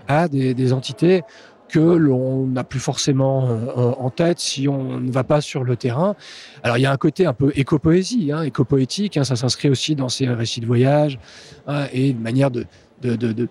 à 0.06 0.28
des, 0.28 0.72
entités 0.72 1.22
que 1.68 1.80
l'on 1.80 2.46
n'a 2.46 2.64
plus 2.64 2.80
forcément 2.80 3.46
en 3.76 4.08
tête 4.08 4.38
si 4.38 4.68
on 4.68 5.00
ne 5.00 5.10
va 5.10 5.22
pas 5.22 5.42
sur 5.42 5.64
le 5.64 5.76
terrain. 5.76 6.16
Alors 6.62 6.78
il 6.78 6.80
y 6.80 6.86
a 6.86 6.92
un 6.92 6.96
côté 6.96 7.26
un 7.26 7.34
peu 7.34 7.52
éco-poésie, 7.54 8.32
hein, 8.32 8.42
éco-poétique, 8.42 9.18
hein, 9.18 9.24
ça 9.24 9.36
s'inscrit 9.36 9.68
aussi 9.68 9.94
dans 9.94 10.08
ces 10.08 10.26
récits 10.28 10.60
de 10.62 10.66
voyage 10.66 11.18
hein, 11.66 11.84
et 11.92 12.08
une 12.08 12.20
manière 12.20 12.50
de, 12.50 12.64
de, 13.02 13.14
de, 13.14 13.32
de, 13.32 13.48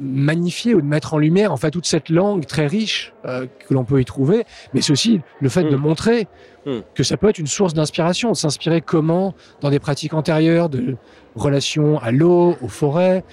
magnifier 0.00 0.74
ou 0.74 0.80
de 0.80 0.86
mettre 0.86 1.14
en 1.14 1.18
lumière 1.18 1.52
en 1.52 1.56
fait 1.56 1.70
toute 1.70 1.86
cette 1.86 2.08
langue 2.08 2.46
très 2.46 2.66
riche 2.66 3.12
euh, 3.24 3.46
que 3.68 3.74
l'on 3.74 3.84
peut 3.84 4.00
y 4.00 4.04
trouver, 4.04 4.44
mais 4.74 4.80
c'est 4.80 4.92
aussi 4.92 5.20
le 5.40 5.48
fait 5.48 5.64
de 5.64 5.76
mm. 5.76 5.80
montrer 5.80 6.28
mm. 6.66 6.78
que 6.94 7.02
ça 7.02 7.16
peut 7.16 7.28
être 7.28 7.38
une 7.38 7.46
source 7.46 7.74
d'inspiration, 7.74 8.32
de 8.32 8.36
s'inspirer 8.36 8.80
comment 8.80 9.34
dans 9.60 9.70
des 9.70 9.78
pratiques 9.78 10.14
antérieures 10.14 10.68
de 10.68 10.96
relation 11.36 11.98
à 11.98 12.10
l'eau, 12.10 12.56
aux 12.60 12.68
forêts, 12.68 13.24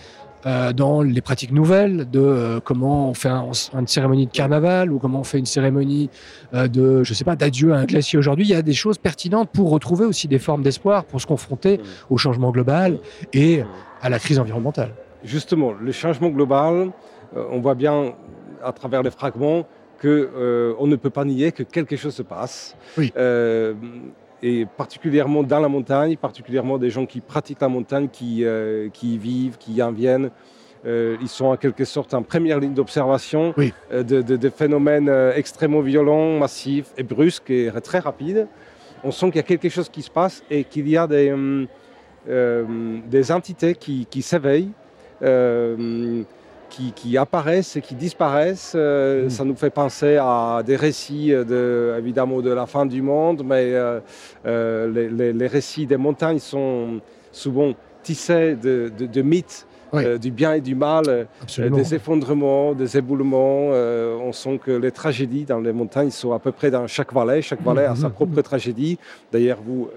euh, 0.46 0.72
dans 0.74 1.02
les 1.02 1.22
pratiques 1.22 1.52
nouvelles 1.52 2.08
de 2.10 2.20
euh, 2.20 2.60
comment 2.60 3.10
on 3.10 3.14
fait 3.16 3.30
une 3.30 3.88
cérémonie 3.88 4.28
de 4.28 4.32
carnaval 4.32 4.94
ou 4.94 5.00
comment 5.00 5.22
on 5.22 5.24
fait 5.24 5.40
une 5.40 5.48
cérémonie 5.48 6.12
de, 6.54 7.04
je 7.04 7.14
sais 7.16 7.26
pas, 7.26 7.36
d'adieu 7.36 7.74
à 7.74 7.78
un 7.78 7.86
glacier 7.86 8.20
aujourd'hui. 8.20 8.46
Il 8.46 8.52
y 8.52 8.56
a 8.56 8.62
des 8.62 8.74
choses 8.74 9.00
pertinentes 9.00 9.50
pour 9.52 9.72
retrouver 9.72 10.06
aussi 10.06 10.28
des 10.28 10.40
formes 10.40 10.62
d'espoir, 10.62 11.04
pour 11.06 11.20
se 11.20 11.26
confronter 11.26 11.80
mm. 11.80 11.82
au 12.12 12.18
changement 12.18 12.52
global 12.52 13.00
et 13.34 13.64
à 14.04 14.10
la 14.10 14.20
crise 14.20 14.38
environnementale. 14.38 14.94
Justement, 15.28 15.74
le 15.74 15.92
changement 15.92 16.30
global, 16.30 16.92
euh, 17.36 17.44
on 17.52 17.60
voit 17.60 17.76
bien 17.76 18.14
à 18.64 18.72
travers 18.72 19.04
les 19.04 19.12
fragments 19.12 19.64
qu'on 20.02 20.08
euh, 20.08 20.88
ne 20.88 20.96
peut 20.96 21.10
pas 21.10 21.26
nier 21.26 21.52
que 21.52 21.64
quelque 21.64 21.98
chose 21.98 22.16
se 22.16 22.22
passe. 22.22 22.78
Euh, 23.18 23.74
et 24.42 24.66
particulièrement 24.66 25.44
dans 25.44 25.60
la 25.60 25.68
montagne, 25.68 26.16
particulièrement 26.16 26.78
des 26.78 26.90
gens 26.90 27.06
qui 27.06 27.20
pratiquent 27.20 27.60
la 27.60 27.68
montagne, 27.68 28.08
qui, 28.08 28.46
qui 28.94 29.16
y 29.16 29.18
vivent, 29.18 29.58
qui 29.58 29.74
y 29.74 29.84
en 29.84 29.92
viennent. 29.92 30.30
ils 30.86 31.28
sont 31.28 31.48
en 31.48 31.58
quelque 31.58 31.84
sorte 31.84 32.14
en 32.14 32.22
première 32.22 32.60
ligne 32.60 32.76
d'observation 32.76 33.54
de, 33.92 34.50
phénomènes 34.50 35.10
extrêmement 35.36 35.82
violents, 35.82 36.38
massifs 36.38 36.92
et 36.98 37.04
brusques 37.04 37.50
et 37.50 37.72
très 37.84 38.00
rapides. 38.00 38.48
On 39.04 39.12
sent 39.12 39.26
qu'il 39.28 39.38
y 39.38 39.40
a 39.40 39.50
quelque 39.52 39.70
chose 39.70 39.90
qui 39.90 40.04
se 40.04 40.12
passe 40.12 40.44
et 40.52 40.64
qu'il 40.64 40.88
y 40.88 40.96
a 40.96 41.08
des, 41.08 41.36
des 42.28 43.32
entités 43.32 43.74
qui, 43.74 44.06
qui 44.06 44.22
s'éveillent 44.22 44.72
euh, 45.24 46.24
qui, 46.70 47.18
apparaissent 47.18 47.76
et 47.76 47.82
qui 47.82 47.96
disparaissent. 47.96 48.74
Euh, 48.76 49.26
mm. 49.26 49.30
Ça 49.32 49.44
nous 49.44 49.56
fait 49.56 49.72
penser 49.72 50.18
à 50.20 50.62
des 50.64 50.76
récits, 50.76 51.30
de, 51.30 51.96
évidemment, 51.98 52.42
de 52.42 52.52
la 52.52 52.68
fin 52.68 52.86
du 52.86 53.02
monde, 53.02 53.42
mais 53.44 53.72
euh, 53.74 55.32
les, 55.34 55.48
récits 55.48 55.88
des 55.88 55.98
montagnes 55.98 56.38
sont 56.38 57.00
souvent 57.32 57.74
tissés 58.04 58.56
de, 58.56 59.22
mythes. 59.22 59.66
du 60.22 60.30
bien 60.30 60.54
et 60.54 60.62
du 60.62 60.76
mal, 60.76 61.28
des 61.58 61.96
effondrements, 61.96 62.74
des 62.74 62.96
éboulements. 62.98 63.70
on 63.70 64.32
sent 64.32 64.60
que 64.64 64.72
les 64.72 64.92
tragédies 64.92 65.46
dans 65.46 65.60
les 65.60 65.74
montagnes 65.74 66.12
sont 66.12 66.34
à 66.34 66.40
peu 66.40 66.52
près 66.52 66.70
dans 66.70 66.86
chaque 66.86 67.12
vallée. 67.12 67.42
Chaque 67.42 67.64
vallée 67.64 67.86
a 67.86 67.96
sa 67.96 68.10
mm-hmm. 68.10 68.12
propre 68.12 68.42
tragédie. 68.42 69.00
D'ailleurs, 69.32 69.60
vous, 69.66 69.90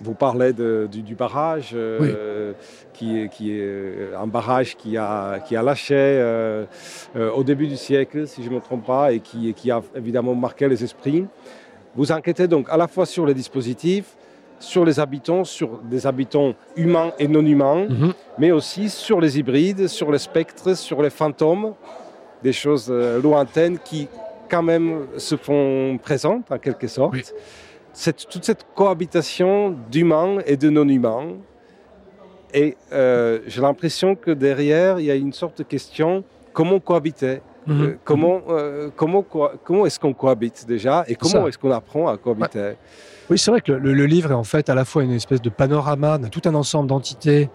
vous 0.00 0.14
parlez 0.14 0.52
du, 0.52 1.14
barrage, 1.14 1.70
euh, 1.74 2.52
qui, 2.92 3.18
est, 3.18 3.28
qui, 3.28 3.52
est 3.52 3.62
euh, 3.62 4.18
un 4.18 4.26
barrage 4.26 4.76
qui 4.76 4.96
a, 4.96 5.38
qui 5.40 5.56
a 5.56 5.62
lâché 5.62 5.94
euh, 5.94 6.64
au 7.34 7.42
début 7.42 7.66
du 7.66 7.76
siècle, 7.76 8.26
si 8.26 8.42
je 8.42 8.50
ne 8.50 8.56
me 8.56 8.60
trompe 8.60 8.84
pas, 8.84 9.12
et 9.12 9.20
qui, 9.20 9.52
qui, 9.54 9.70
a 9.70 9.82
évidemment 9.94 10.34
marqué 10.34 10.68
les 10.68 10.82
esprits. 10.84 11.24
Vous 11.94 12.12
enquêtez 12.12 12.46
donc 12.46 12.66
à 12.68 12.76
la 12.76 12.88
fois 12.88 13.06
sur 13.06 13.24
les 13.24 13.34
dispositifs, 13.34 14.16
sur 14.58 14.84
les 14.84 15.00
habitants, 15.00 15.44
sur 15.44 15.78
des 15.82 16.06
habitants 16.06 16.54
humains 16.76 17.12
et 17.18 17.28
non 17.28 17.44
humains, 17.44 17.86
mhm. 17.88 18.12
mais 18.38 18.52
aussi 18.52 18.88
sur 18.88 19.20
les 19.20 19.38
hybrides, 19.38 19.86
sur 19.86 20.10
les 20.12 20.18
spectres, 20.18 20.76
sur 20.76 21.02
les 21.02 21.10
fantômes, 21.10 21.74
des 22.42 22.52
choses 22.52 22.90
lointaines 22.90 23.78
qui 23.78 24.08
quand 24.48 24.62
même 24.62 25.06
se 25.16 25.36
font 25.36 25.98
présentes 26.00 26.52
en 26.52 26.58
quelque 26.58 26.86
sorte 26.86 27.34
toute 28.28 28.44
cette 28.44 28.66
cohabitation 28.74 29.76
d'humains 29.90 30.38
et 30.46 30.56
de 30.56 30.70
non-humains. 30.70 31.36
Et 32.54 32.76
euh, 32.92 33.40
j'ai 33.46 33.60
l'impression 33.60 34.14
que 34.14 34.30
derrière, 34.30 35.00
il 35.00 35.06
y 35.06 35.10
a 35.10 35.14
une 35.14 35.32
sorte 35.32 35.58
de 35.58 35.62
question 35.62 36.24
comment 36.52 36.78
cohabiter 36.78 37.40
mhm. 37.66 37.82
euh, 37.82 37.96
Comment, 38.04 38.40
euh, 38.48 38.90
comment, 38.94 39.22
comment 39.22 39.86
est-ce 39.86 39.98
qu'on 39.98 40.14
cohabite 40.14 40.66
déjà 40.66 41.04
et 41.08 41.16
comment 41.16 41.48
est-ce 41.48 41.58
qu'on 41.58 41.72
apprend 41.72 42.08
à 42.08 42.16
cohabiter? 42.16 42.74
Oui, 43.28 43.38
c'est 43.38 43.50
vrai 43.50 43.60
que 43.60 43.72
le, 43.72 43.92
le, 43.92 44.06
livre 44.06 44.30
est 44.30 44.34
en 44.34 44.44
fait 44.44 44.70
à 44.70 44.74
la 44.74 44.84
fois 44.84 45.02
une 45.02 45.10
espèce 45.10 45.42
de 45.42 45.50
panorama 45.50 46.18
tout 46.30 46.42
un 46.44 46.54
ensemble 46.54 46.88
d'entités 46.88 47.50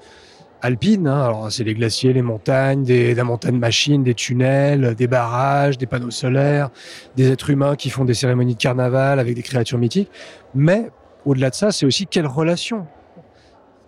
alpines. 0.62 1.08
Hein. 1.08 1.24
Alors, 1.24 1.51
c'est 1.51 1.63
les 1.63 1.74
glaciers, 1.74 2.13
les 2.13 2.22
montagnes, 2.22 2.84
des, 2.84 3.13
des 3.13 3.24
montagnes 3.24 3.58
machines, 3.58 4.03
des 4.03 4.13
tunnels, 4.13 4.96
des 4.96 5.08
barrages, 5.08 5.77
des 5.77 5.86
panneaux 5.86 6.12
solaires, 6.12 6.70
des 7.15 7.32
êtres 7.32 7.50
humains 7.50 7.75
qui 7.75 7.89
font 7.89 8.06
des 8.06 8.13
cérémonies 8.13 8.56
de 8.56 8.62
carnaval 8.62 9.20
avec 9.20 9.36
des 9.36 9.44
créatures 9.44 9.77
mythiques. 9.77 10.10
Mais 10.56 10.89
au-delà 11.25 11.50
de 11.50 11.56
ça, 11.56 11.72
c'est 11.72 11.86
aussi 11.86 12.08
quelle 12.08 12.27
relation 12.27 12.88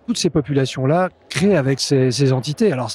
toutes 0.06 0.18
ces 0.18 0.30
populations-là 0.30 1.08
créent 1.30 1.56
avec 1.56 1.80
ces, 1.80 2.10
ces 2.10 2.32
entités. 2.32 2.70
Alors, 2.72 2.90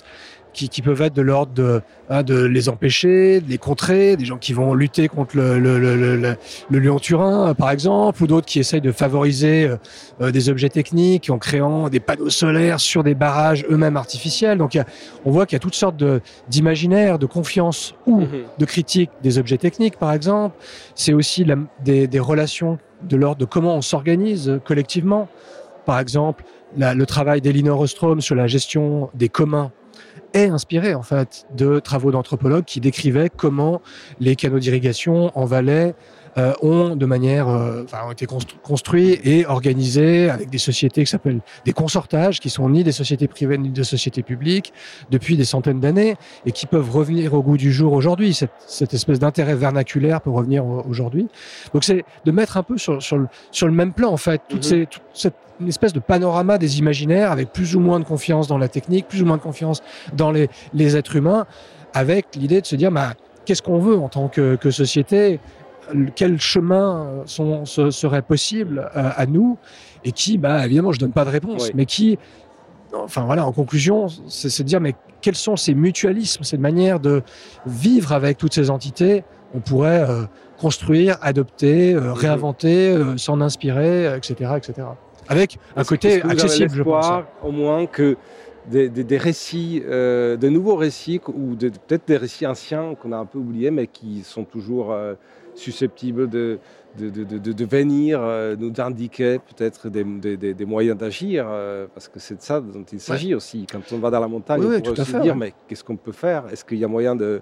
qui, 0.59 0.67
qui, 0.67 0.81
peuvent 0.81 1.01
être 1.01 1.13
de 1.13 1.21
l'ordre 1.21 1.53
de, 1.53 1.81
hein, 2.09 2.21
de 2.21 2.43
les 2.43 2.67
empêcher, 2.67 3.39
de 3.39 3.49
les 3.49 3.57
contrer, 3.57 4.17
des 4.17 4.25
gens 4.25 4.37
qui 4.37 4.51
vont 4.51 4.73
lutter 4.73 5.07
contre 5.07 5.37
le, 5.37 5.57
le, 5.57 5.79
le, 5.79 6.35
le, 6.69 6.79
lion 6.79 6.99
turin, 6.99 7.53
par 7.53 7.71
exemple, 7.71 8.21
ou 8.21 8.27
d'autres 8.27 8.45
qui 8.45 8.59
essayent 8.59 8.81
de 8.81 8.91
favoriser 8.91 9.65
euh, 9.65 9.77
euh, 10.19 10.31
des 10.31 10.49
objets 10.49 10.67
techniques 10.67 11.29
en 11.29 11.37
créant 11.37 11.87
des 11.87 12.01
panneaux 12.01 12.29
solaires 12.29 12.81
sur 12.81 13.03
des 13.03 13.15
barrages 13.15 13.65
eux-mêmes 13.69 13.95
artificiels. 13.95 14.57
Donc 14.57 14.75
a, 14.75 14.83
on 15.23 15.31
voit 15.31 15.45
qu'il 15.45 15.55
y 15.55 15.57
a 15.57 15.61
toutes 15.61 15.75
sortes 15.75 16.03
d'imaginaires, 16.49 17.19
de, 17.19 17.25
confiance 17.25 17.95
ou 18.05 18.21
mhm. 18.21 18.27
de 18.57 18.65
critique 18.65 19.11
des 19.23 19.37
objets 19.37 19.57
techniques, 19.57 19.97
par 19.97 20.11
exemple. 20.11 20.57
C'est 20.93 21.13
aussi 21.13 21.45
la, 21.45 21.55
des, 21.85 22.07
des 22.07 22.19
relations 22.19 22.79
de 23.03 23.15
l'ordre 23.15 23.37
de 23.37 23.45
comment 23.45 23.75
on 23.75 23.81
s'organise 23.81 24.59
collectivement. 24.65 25.29
Par 25.85 25.99
exemple, 25.99 26.43
la, 26.75 26.93
le 26.93 27.05
travail 27.05 27.39
d'Elinor 27.39 27.79
Ostrom 27.79 28.19
sur 28.19 28.35
la 28.35 28.47
gestion 28.47 29.09
des 29.13 29.29
communs 29.29 29.71
est 30.33 30.47
inspiré 30.47 30.93
en 30.93 31.03
fait 31.03 31.45
de 31.55 31.79
travaux 31.79 32.11
d'anthropologues 32.11 32.65
qui 32.65 32.79
décrivaient 32.79 33.29
comment 33.29 33.81
les 34.19 34.35
canaux 34.35 34.59
d'irrigation 34.59 35.31
en 35.37 35.45
Valais 35.45 35.95
euh, 36.39 36.53
ont 36.61 36.95
de 36.95 37.05
manière, 37.05 37.49
euh, 37.49 37.83
enfin, 37.83 37.99
ont 38.07 38.11
été 38.11 38.25
construits 38.25 39.19
et 39.23 39.45
organisés 39.45 40.29
avec 40.29 40.49
des 40.49 40.57
sociétés 40.57 41.03
qui 41.03 41.11
s'appellent 41.11 41.41
des 41.65 41.73
consortages, 41.73 42.39
qui 42.39 42.49
sont 42.49 42.69
ni 42.69 42.83
des 42.83 42.93
sociétés 42.93 43.27
privées 43.27 43.57
ni 43.57 43.69
des 43.69 43.83
sociétés 43.83 44.23
publiques 44.23 44.71
depuis 45.11 45.35
des 45.35 45.43
centaines 45.43 45.81
d'années 45.81 46.15
et 46.45 46.51
qui 46.51 46.65
peuvent 46.65 46.89
revenir 46.89 47.33
au 47.33 47.43
goût 47.43 47.57
du 47.57 47.73
jour 47.73 47.93
aujourd'hui. 47.93 48.33
Cette, 48.33 48.53
cette, 48.67 48.93
espèce 48.93 49.19
d'intérêt 49.19 49.55
vernaculaire 49.55 50.21
peut 50.21 50.29
revenir 50.29 50.65
aujourd'hui. 50.65 51.27
Donc 51.73 51.83
c'est 51.83 52.05
de 52.23 52.31
mettre 52.31 52.55
un 52.57 52.63
peu 52.63 52.77
sur, 52.77 53.01
sur, 53.01 53.17
le, 53.17 53.27
sur 53.51 53.67
le 53.67 53.73
même 53.73 53.91
plan 53.91 54.11
en 54.11 54.17
fait 54.17 54.41
ces, 54.61 54.85
toute 54.85 55.03
cette 55.13 55.35
une 55.59 55.67
espèce 55.67 55.91
de 55.91 55.99
panorama 55.99 56.57
des 56.57 56.79
imaginaires 56.79 57.33
avec 57.33 57.51
plus 57.51 57.75
ou 57.75 57.81
moins 57.81 57.99
de 57.99 58.05
confiance 58.05 58.47
dans 58.47 58.57
la 58.57 58.69
technique, 58.69 59.09
plus 59.09 59.21
ou 59.21 59.25
moins 59.25 59.35
de 59.35 59.41
confiance 59.41 59.81
dans 60.13 60.31
les, 60.31 60.49
les 60.73 60.95
êtres 60.95 61.17
humains, 61.17 61.45
avec 61.93 62.27
l'idée 62.35 62.61
de 62.61 62.65
se 62.65 62.77
dire 62.77 62.91
bah, 62.91 63.13
qu'est-ce 63.43 63.61
qu'on 63.61 63.79
veut 63.79 63.97
en 63.97 64.07
tant 64.07 64.29
que, 64.29 64.55
que 64.55 64.71
société, 64.71 65.41
quel 66.15 66.39
chemin 66.39 67.23
sont, 67.25 67.65
ce, 67.65 67.91
serait 67.91 68.21
possible 68.21 68.89
euh, 68.95 69.09
à 69.15 69.25
nous, 69.25 69.57
et 70.03 70.11
qui, 70.11 70.37
bah, 70.37 70.65
évidemment, 70.65 70.91
je 70.91 70.99
donne 70.99 71.11
pas 71.11 71.25
de 71.25 71.29
réponse, 71.29 71.71
mais 71.73 71.85
qui, 71.85 72.17
enfin 72.93 73.25
voilà, 73.25 73.45
en 73.45 73.51
conclusion, 73.51 74.07
c'est 74.27 74.63
de 74.63 74.67
dire 74.67 74.81
mais 74.81 74.95
quels 75.21 75.35
sont 75.35 75.55
ces 75.55 75.73
mutualismes, 75.73 76.43
cette 76.43 76.59
manière 76.59 76.99
de 76.99 77.23
vivre 77.65 78.13
avec 78.13 78.37
toutes 78.37 78.53
ces 78.53 78.69
entités 78.69 79.23
On 79.53 79.59
pourrait 79.59 80.05
euh, 80.09 80.23
construire, 80.59 81.17
adopter, 81.21 81.93
euh, 81.93 82.13
réinventer, 82.13 82.97
s'en 83.17 83.41
inspirer, 83.41 84.15
etc., 84.15 84.51
etc 84.57 84.87
avec 85.29 85.59
un 85.75 85.83
côté 85.83 86.21
accessible, 86.23 86.71
je 86.71 86.83
pense. 86.83 87.23
Au 87.43 87.51
moins 87.51 87.85
que 87.85 88.17
des, 88.67 88.89
des, 88.89 89.03
des 89.03 89.17
récits, 89.17 89.81
euh, 89.85 90.35
de 90.35 90.49
nouveaux 90.49 90.75
récits, 90.75 91.21
ou 91.27 91.55
peut-être 91.55 92.07
des 92.07 92.17
récits 92.17 92.45
anciens 92.45 92.95
qu'on 92.95 93.11
a 93.11 93.17
un 93.17 93.25
peu 93.25 93.37
oubliés, 93.37 93.71
mais 93.71 93.87
qui 93.87 94.23
sont 94.23 94.43
toujours 94.43 94.91
euh, 94.91 95.13
susceptibles 95.59 96.29
de, 96.29 96.59
de, 96.97 97.09
de, 97.09 97.37
de, 97.37 97.65
venir 97.65 98.19
euh, 98.21 98.55
nous 98.57 98.73
indiquer 98.79 99.39
peut-être 99.39 99.89
des, 99.89 100.03
des, 100.37 100.65
moyens 100.65 100.97
d'agir, 100.97 101.45
euh, 101.47 101.87
parce 101.93 102.07
que 102.07 102.19
c'est 102.19 102.35
de 102.35 102.41
ça 102.41 102.59
dont 102.61 102.83
il 102.91 102.99
s'agit 102.99 103.35
aussi. 103.35 103.65
Quand 103.71 103.81
on 103.91 103.99
va 103.99 104.09
dans 104.09 104.19
la 104.19 104.27
montagne, 104.27 104.61
oui, 104.63 104.77
on 104.77 104.93
peut 104.93 105.03
se 105.03 105.17
dire, 105.17 105.35
mais 105.35 105.53
qu'est-ce 105.67 105.83
qu'on 105.83 105.97
peut 105.97 106.11
faire? 106.11 106.45
Est-ce 106.51 106.65
qu'il 106.65 106.77
y 106.77 106.85
a 106.85 106.87
moyen 106.87 107.15
de 107.15 107.41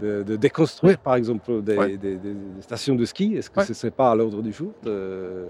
de, 0.00 0.36
déconstruire, 0.36 0.98
par 0.98 1.14
exemple, 1.14 1.62
des, 1.62 2.18
stations 2.60 2.94
de 2.94 3.04
ski? 3.04 3.34
Est-ce 3.36 3.50
que 3.50 3.62
ce 3.62 3.70
ne 3.70 3.74
serait 3.74 3.90
pas 3.90 4.10
à 4.10 4.14
l'ordre 4.14 4.42
du 4.42 4.52
jour 4.52 4.72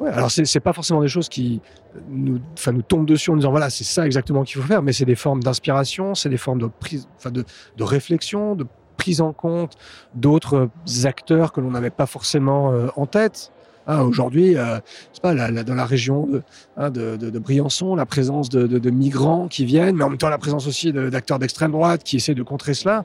Alors, 0.04 0.30
ce 0.30 0.40
n'est 0.42 0.60
pas 0.60 0.72
forcément 0.72 1.00
des 1.00 1.08
choses 1.08 1.28
qui 1.28 1.60
nous, 2.08 2.40
nous 2.72 2.82
tombent 2.82 3.06
dessus 3.06 3.30
en 3.30 3.36
disant 3.36 3.50
voilà, 3.50 3.70
c'est 3.70 3.84
ça 3.84 4.04
exactement 4.06 4.42
qu'il 4.42 4.60
faut 4.60 4.66
faire, 4.66 4.82
mais 4.82 4.92
c'est 4.92 5.04
des 5.04 5.14
formes 5.14 5.42
d'inspiration, 5.42 6.14
c'est 6.14 6.28
des 6.28 6.36
formes 6.36 6.58
de, 6.58 6.66
prise, 6.66 7.08
de, 7.26 7.44
de 7.76 7.84
réflexion, 7.84 8.54
de 8.54 8.66
prise 9.00 9.22
en 9.22 9.32
compte 9.32 9.78
d'autres 10.14 10.68
acteurs 11.04 11.52
que 11.52 11.60
l'on 11.62 11.70
n'avait 11.70 11.88
pas 11.88 12.04
forcément 12.04 12.72
euh, 12.72 12.88
en 12.96 13.06
tête. 13.06 13.50
Ah, 13.86 14.04
Aujourd'hui, 14.04 14.56
euh, 14.56 14.78
pas 15.22 15.34
dans 15.34 15.74
la 15.74 15.86
région 15.86 16.26
de, 16.26 16.42
hein, 16.76 16.90
de, 16.90 17.16
de, 17.16 17.30
de, 17.30 17.38
Briançon, 17.38 17.96
la 17.96 18.04
présence 18.04 18.50
de, 18.50 18.90
migrants 18.90 19.48
qui 19.48 19.64
viennent, 19.64 19.96
mais 19.96 20.04
en 20.04 20.10
même 20.10 20.18
temps 20.18 20.28
la 20.28 20.38
présence 20.38 20.66
aussi 20.66 20.92
d'acteurs 20.92 21.38
d'extrême 21.38 21.72
droite 21.72 22.04
qui 22.04 22.16
essaient 22.16 22.34
de 22.34 22.42
contrer 22.42 22.74
cela. 22.74 23.02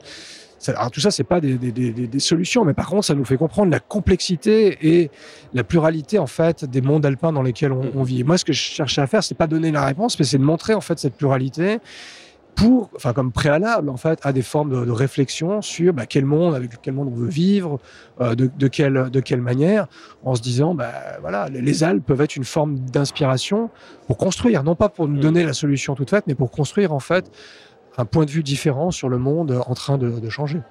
Alors 0.68 0.92
tout 0.92 1.00
ça, 1.00 1.12
c'est 1.12 1.24
pas 1.24 1.40
des, 1.40 1.56
des, 1.58 1.72
des, 1.72 1.92
des, 1.92 2.20
solutions, 2.20 2.66
mais 2.66 2.74
par 2.74 2.88
contre, 2.88 3.06
ça 3.06 3.16
nous 3.16 3.26
fait 3.26 3.38
comprendre 3.38 3.72
la 3.72 3.80
complexité 3.80 4.78
et 4.82 5.12
la 5.54 5.64
pluralité 5.64 6.20
en 6.20 6.28
fait 6.28 6.66
des 6.66 6.82
mondes 6.82 7.06
alpins 7.06 7.32
dans 7.32 7.44
lesquels 7.44 7.72
on, 7.72 7.92
on 7.96 8.04
vit. 8.04 8.24
moi, 8.24 8.38
ce 8.38 8.46
que 8.46 8.54
je 8.54 8.62
cherchais 8.62 9.02
à 9.02 9.08
faire, 9.08 9.24
c'est 9.24 9.36
pas 9.36 9.48
donner 9.48 9.72
la 9.72 9.86
réponse, 9.86 10.20
mais 10.20 10.26
c'est 10.26 10.40
de 10.40 10.44
montrer 10.44 10.74
en 10.74 10.82
fait 10.82 11.00
cette 11.00 11.16
pluralité 11.16 11.80
pour, 12.56 12.90
enfin 12.96 13.14
comme 13.14 13.32
préalable 13.32 13.90
en 13.90 13.98
fait 13.98 14.20
à 14.24 14.32
des 14.34 14.42
formes 14.42 14.72
de, 14.72 14.86
de 14.86 14.92
réflexion 14.92 15.62
sur 15.62 15.94
bah, 15.94 16.06
quel 16.06 16.26
monde, 16.26 16.56
avec 16.56 16.82
quel 16.82 16.94
monde 16.94 17.10
on 17.12 17.16
veut 17.16 17.28
vivre, 17.28 17.80
euh, 18.22 18.36
de, 18.36 18.50
de, 18.58 18.68
quelle 18.68 19.10
de 19.12 19.20
quelle 19.20 19.42
manière, 19.42 19.88
en 20.24 20.36
se 20.36 20.42
disant 20.42 20.74
bah 20.74 20.92
voilà 21.22 21.50
les 21.50 21.84
Alpes 21.84 22.06
peuvent 22.06 22.22
être 22.22 22.36
une 22.36 22.46
forme 22.46 22.80
d'inspiration 22.80 23.70
pour 24.08 24.18
construire, 24.18 24.64
non 24.64 24.76
pas 24.76 24.90
pour 24.90 25.08
nous 25.08 25.20
donner 25.20 25.44
la 25.44 25.54
solution 25.54 25.96
toute 25.96 26.10
faite, 26.10 26.26
mais 26.28 26.36
pour 26.36 26.52
construire 26.52 26.94
en 26.94 27.00
fait 27.00 27.32
un 27.98 28.06
point 28.06 28.26
de 28.26 28.32
vue 28.32 28.44
différent 28.44 28.92
sur 28.92 29.10
le 29.10 29.18
monde 29.18 29.62
en 29.66 29.74
train 29.74 29.98
de, 29.98 30.10
de 30.20 30.30
changer. 30.30 30.62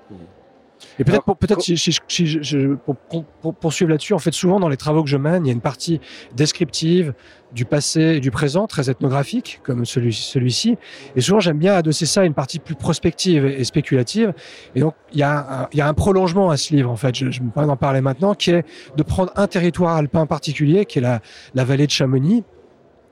Et 0.99 1.05
peut-être, 1.05 1.25
pour, 1.25 1.37
peut-être 1.37 1.61
si, 1.61 1.77
si, 1.77 1.92
si, 2.09 2.38
pour, 2.85 2.97
pour, 3.40 3.55
poursuivre 3.55 3.90
là-dessus, 3.90 4.14
en 4.14 4.18
fait, 4.18 4.33
souvent 4.33 4.61
dans 4.61 4.68
les 4.68 4.77
travaux 4.77 5.03
que 5.03 5.09
je 5.09 5.16
mène, 5.16 5.44
il 5.44 5.49
y 5.49 5.51
a 5.51 5.55
une 5.55 5.61
partie 5.61 6.01
descriptive 6.35 7.14
du 7.53 7.64
passé 7.64 8.01
et 8.16 8.20
du 8.20 8.31
présent, 8.31 8.66
très 8.66 8.90
ethnographique, 8.90 9.61
comme 9.62 9.85
celui, 9.85 10.12
celui-ci. 10.12 10.77
Et 11.14 11.20
souvent, 11.20 11.40
j'aime 11.40 11.59
bien 11.59 11.75
adosser 11.75 12.07
ça 12.07 12.23
à 12.23 12.25
une 12.25 12.35
partie 12.35 12.59
plus 12.59 12.75
prospective 12.75 13.47
et 13.47 13.64
spéculative. 13.64 14.33
Et 14.75 14.81
donc, 14.81 14.94
il 15.12 15.18
y 15.18 15.23
a 15.23 15.62
un, 15.62 15.68
il 15.73 15.79
y 15.79 15.81
a 15.81 15.88
un 15.88 15.94
prolongement 15.94 16.51
à 16.51 16.57
ce 16.57 16.75
livre, 16.75 16.90
en 16.90 16.97
fait. 16.97 17.14
Je, 17.14 17.31
je 17.31 17.42
me 17.42 17.51
permets 17.51 17.68
d'en 17.68 17.77
parler 17.77 18.01
maintenant, 18.01 18.35
qui 18.35 18.51
est 18.51 18.64
de 18.97 19.03
prendre 19.03 19.33
un 19.37 19.47
territoire 19.47 19.97
alpin 19.97 20.27
particulier, 20.27 20.85
qui 20.85 20.99
est 20.99 21.03
la, 21.03 21.20
la 21.55 21.64
vallée 21.64 21.87
de 21.87 21.92
Chamonix, 21.92 22.42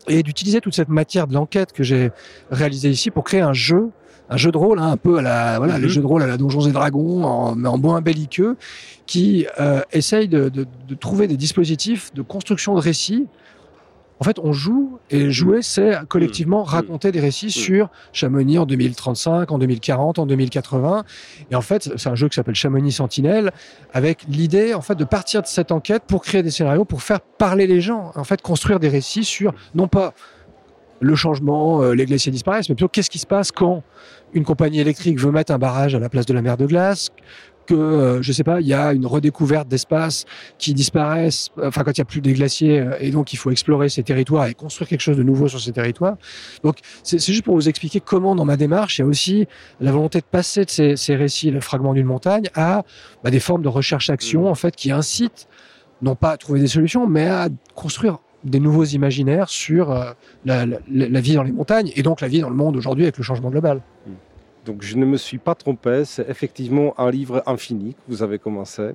et 0.08 0.22
d'utiliser 0.22 0.60
toute 0.60 0.74
cette 0.74 0.88
matière 0.88 1.26
de 1.26 1.34
l'enquête 1.34 1.72
que 1.72 1.82
j'ai 1.82 2.10
réalisée 2.50 2.90
ici 2.90 3.10
pour 3.10 3.24
créer 3.24 3.40
un 3.40 3.52
jeu 3.52 3.90
un 4.32 4.36
jeu 4.38 4.50
de 4.50 4.56
rôle, 4.56 4.78
hein, 4.78 4.92
un 4.92 4.96
peu 4.96 5.18
à 5.18 5.22
la, 5.22 5.58
voilà, 5.58 5.78
les 5.78 5.84
mhm. 5.84 5.90
jeux 5.90 6.00
de 6.00 6.06
rôle 6.06 6.22
à 6.22 6.26
la 6.26 6.38
Donjons 6.38 6.66
et 6.66 6.72
Dragons, 6.72 7.22
en, 7.24 7.54
mais 7.54 7.68
en 7.68 7.76
moins 7.76 8.00
belliqueux, 8.00 8.56
qui 9.04 9.46
euh, 9.60 9.82
essaye 9.92 10.26
de, 10.26 10.48
de, 10.48 10.66
de, 10.88 10.94
trouver 10.94 11.26
des 11.26 11.36
dispositifs 11.36 12.14
de 12.14 12.22
construction 12.22 12.74
de 12.74 12.80
récits. 12.80 13.26
En 14.20 14.24
fait, 14.24 14.38
on 14.38 14.52
joue, 14.52 14.98
et 15.10 15.30
jouer, 15.30 15.60
c'est 15.60 15.98
collectivement 16.08 16.60
mhm. 16.60 16.68
raconter 16.68 17.12
des 17.12 17.20
récits 17.20 17.50
sur 17.50 17.90
Chamonix 18.12 18.58
en 18.58 18.64
2035, 18.64 19.50
en 19.50 19.58
2040, 19.58 20.18
en 20.18 20.26
2080. 20.26 21.04
Et 21.50 21.54
en 21.54 21.60
fait, 21.60 21.90
c'est 21.96 22.08
un 22.08 22.14
jeu 22.14 22.30
qui 22.30 22.36
s'appelle 22.36 22.54
Chamonix 22.54 22.92
Sentinelle, 22.92 23.52
avec 23.92 24.24
l'idée, 24.28 24.72
en 24.72 24.80
fait, 24.80 24.94
de 24.94 25.04
partir 25.04 25.42
de 25.42 25.46
cette 25.46 25.72
enquête 25.72 26.04
pour 26.06 26.22
créer 26.22 26.42
des 26.42 26.50
scénarios, 26.50 26.86
pour 26.86 27.02
faire 27.02 27.20
parler 27.20 27.66
les 27.66 27.82
gens, 27.82 28.12
en 28.14 28.24
fait, 28.24 28.40
construire 28.40 28.80
des 28.80 28.88
récits 28.88 29.24
sur, 29.24 29.52
non 29.74 29.88
pas 29.88 30.14
le 31.02 31.16
changement, 31.16 31.82
euh, 31.82 31.94
les 31.94 32.06
glaciers 32.06 32.32
disparaissent, 32.32 32.68
mais 32.68 32.76
plutôt 32.76 32.88
qu'est-ce 32.88 33.10
qui 33.10 33.18
se 33.18 33.26
passe 33.26 33.50
quand 33.50 33.82
une 34.34 34.44
compagnie 34.44 34.80
électrique 34.80 35.18
veut 35.18 35.30
mettre 35.30 35.52
un 35.52 35.58
barrage 35.58 35.94
à 35.94 35.98
la 35.98 36.08
place 36.08 36.26
de 36.26 36.34
la 36.34 36.42
mer 36.42 36.56
de 36.56 36.66
glace, 36.66 37.10
que, 37.66 37.74
euh, 37.74 38.22
je 38.22 38.32
sais 38.32 38.44
pas, 38.44 38.60
il 38.60 38.66
y 38.66 38.74
a 38.74 38.92
une 38.92 39.06
redécouverte 39.06 39.68
d'espaces 39.68 40.24
qui 40.58 40.74
disparaissent, 40.74 41.50
enfin 41.62 41.84
quand 41.84 41.92
il 41.92 41.98
y 41.98 42.02
a 42.02 42.04
plus 42.04 42.20
des 42.20 42.32
glaciers, 42.32 42.80
euh, 42.80 42.96
et 43.00 43.10
donc 43.10 43.32
il 43.32 43.36
faut 43.36 43.50
explorer 43.50 43.88
ces 43.88 44.02
territoires 44.02 44.46
et 44.46 44.54
construire 44.54 44.88
quelque 44.88 45.00
chose 45.00 45.16
de 45.16 45.22
nouveau 45.22 45.48
sur 45.48 45.60
ces 45.60 45.72
territoires. 45.72 46.16
Donc 46.64 46.78
c'est 47.02 47.20
juste 47.20 47.44
pour 47.44 47.54
vous 47.54 47.68
expliquer 47.68 48.00
comment 48.00 48.34
dans 48.34 48.44
ma 48.44 48.56
démarche, 48.56 48.98
il 48.98 49.02
y 49.02 49.04
a 49.04 49.06
aussi 49.06 49.46
la 49.80 49.92
volonté 49.92 50.18
de 50.18 50.24
passer 50.24 50.64
de 50.64 50.70
ces, 50.70 50.96
ces 50.96 51.16
récits, 51.16 51.50
le 51.50 51.60
fragment 51.60 51.94
d'une 51.94 52.06
montagne, 52.06 52.48
à 52.54 52.82
bah, 53.22 53.30
des 53.30 53.40
formes 53.40 53.62
de 53.62 53.68
recherche-action 53.68 54.48
en 54.48 54.54
fait 54.54 54.74
qui 54.74 54.90
incitent 54.90 55.48
non 56.00 56.16
pas 56.16 56.30
à 56.32 56.36
trouver 56.36 56.58
des 56.58 56.66
solutions, 56.66 57.06
mais 57.06 57.28
à 57.28 57.48
construire 57.74 58.18
des 58.44 58.60
nouveaux 58.60 58.84
imaginaires 58.84 59.48
sur 59.48 59.90
euh, 59.90 60.12
la, 60.44 60.66
la, 60.66 60.78
la, 60.88 61.20
vie 61.20 61.34
dans 61.34 61.42
les 61.42 61.52
montagnes 61.52 61.92
et 61.94 62.02
donc 62.02 62.20
la 62.20 62.28
vie 62.28 62.40
dans 62.40 62.50
le 62.50 62.56
monde 62.56 62.76
aujourd'hui 62.76 63.04
avec 63.04 63.18
le 63.18 63.24
changement 63.24 63.50
global. 63.50 63.80
Hmm. 64.06 64.12
Donc 64.64 64.82
je 64.82 64.96
ne 64.96 65.04
me 65.04 65.16
suis 65.16 65.38
pas 65.38 65.54
trompé, 65.54 66.04
c'est 66.04 66.28
effectivement 66.28 66.94
un 66.98 67.10
livre 67.10 67.42
infini 67.46 67.94
que 67.94 68.00
vous 68.08 68.22
avez 68.22 68.38
commencé, 68.38 68.92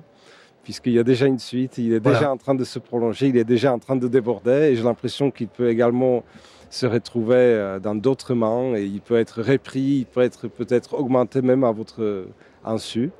puisqu'il 0.64 0.92
y 0.92 0.98
a 0.98 1.04
déjà 1.04 1.26
une 1.26 1.38
suite, 1.38 1.78
il 1.78 1.92
est 1.92 2.00
déjà 2.00 2.18
voilà. 2.18 2.32
en 2.32 2.36
train 2.36 2.54
de 2.54 2.64
se 2.64 2.78
prolonger, 2.78 3.28
il 3.28 3.36
est 3.36 3.44
déjà 3.44 3.72
en 3.72 3.78
train 3.78 3.96
de 3.96 4.08
déborder 4.08 4.70
et 4.70 4.76
j'ai 4.76 4.82
l'impression 4.82 5.30
qu'il 5.30 5.48
peut 5.48 5.68
également 5.68 6.24
se 6.70 6.86
retrouver 6.86 7.36
euh, 7.36 7.78
dans 7.78 7.94
d'autres 7.94 8.34
mains 8.34 8.74
et 8.76 8.84
il 8.84 9.00
peut 9.00 9.16
être 9.16 9.42
repris, 9.42 9.80
il 9.80 10.06
peut 10.06 10.22
être 10.22 10.48
peut-être 10.48 10.94
augmenté 10.94 11.42
même 11.42 11.64
à 11.64 11.72
votre 11.72 12.26
insu. 12.64 13.10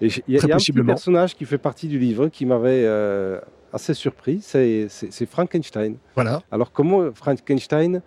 Et 0.00 0.06
il 0.28 0.34
y 0.34 0.38
a, 0.38 0.46
y 0.46 0.52
a 0.52 0.54
un 0.54 0.58
petit 0.58 0.72
personnage 0.72 1.34
qui 1.34 1.44
fait 1.44 1.58
partie 1.58 1.88
du 1.88 1.98
livre 1.98 2.28
qui 2.28 2.46
m'avait 2.46 2.84
euh, 2.84 3.40
assez 3.72 3.94
surpris, 3.94 4.40
c'est 4.42 5.26
Frankenstein. 5.26 5.96
Voilà. 6.14 6.42
Alors 6.50 6.72
comment 6.72 7.12
Frankenstein, 7.12 8.02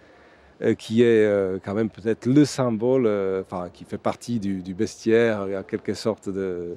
euh, 0.61 0.75
qui 0.75 1.01
est 1.01 1.25
euh, 1.25 1.57
quand 1.63 1.73
même 1.73 1.89
peut-être 1.89 2.25
le 2.25 2.45
symbole, 2.45 3.05
euh, 3.05 3.41
enfin 3.41 3.69
qui 3.73 3.85
fait 3.85 3.97
partie 3.97 4.39
du, 4.39 4.61
du, 4.61 4.73
bestiaire, 4.73 5.41
en 5.41 5.63
quelque 5.63 5.93
sorte 5.93 6.29
de, 6.29 6.75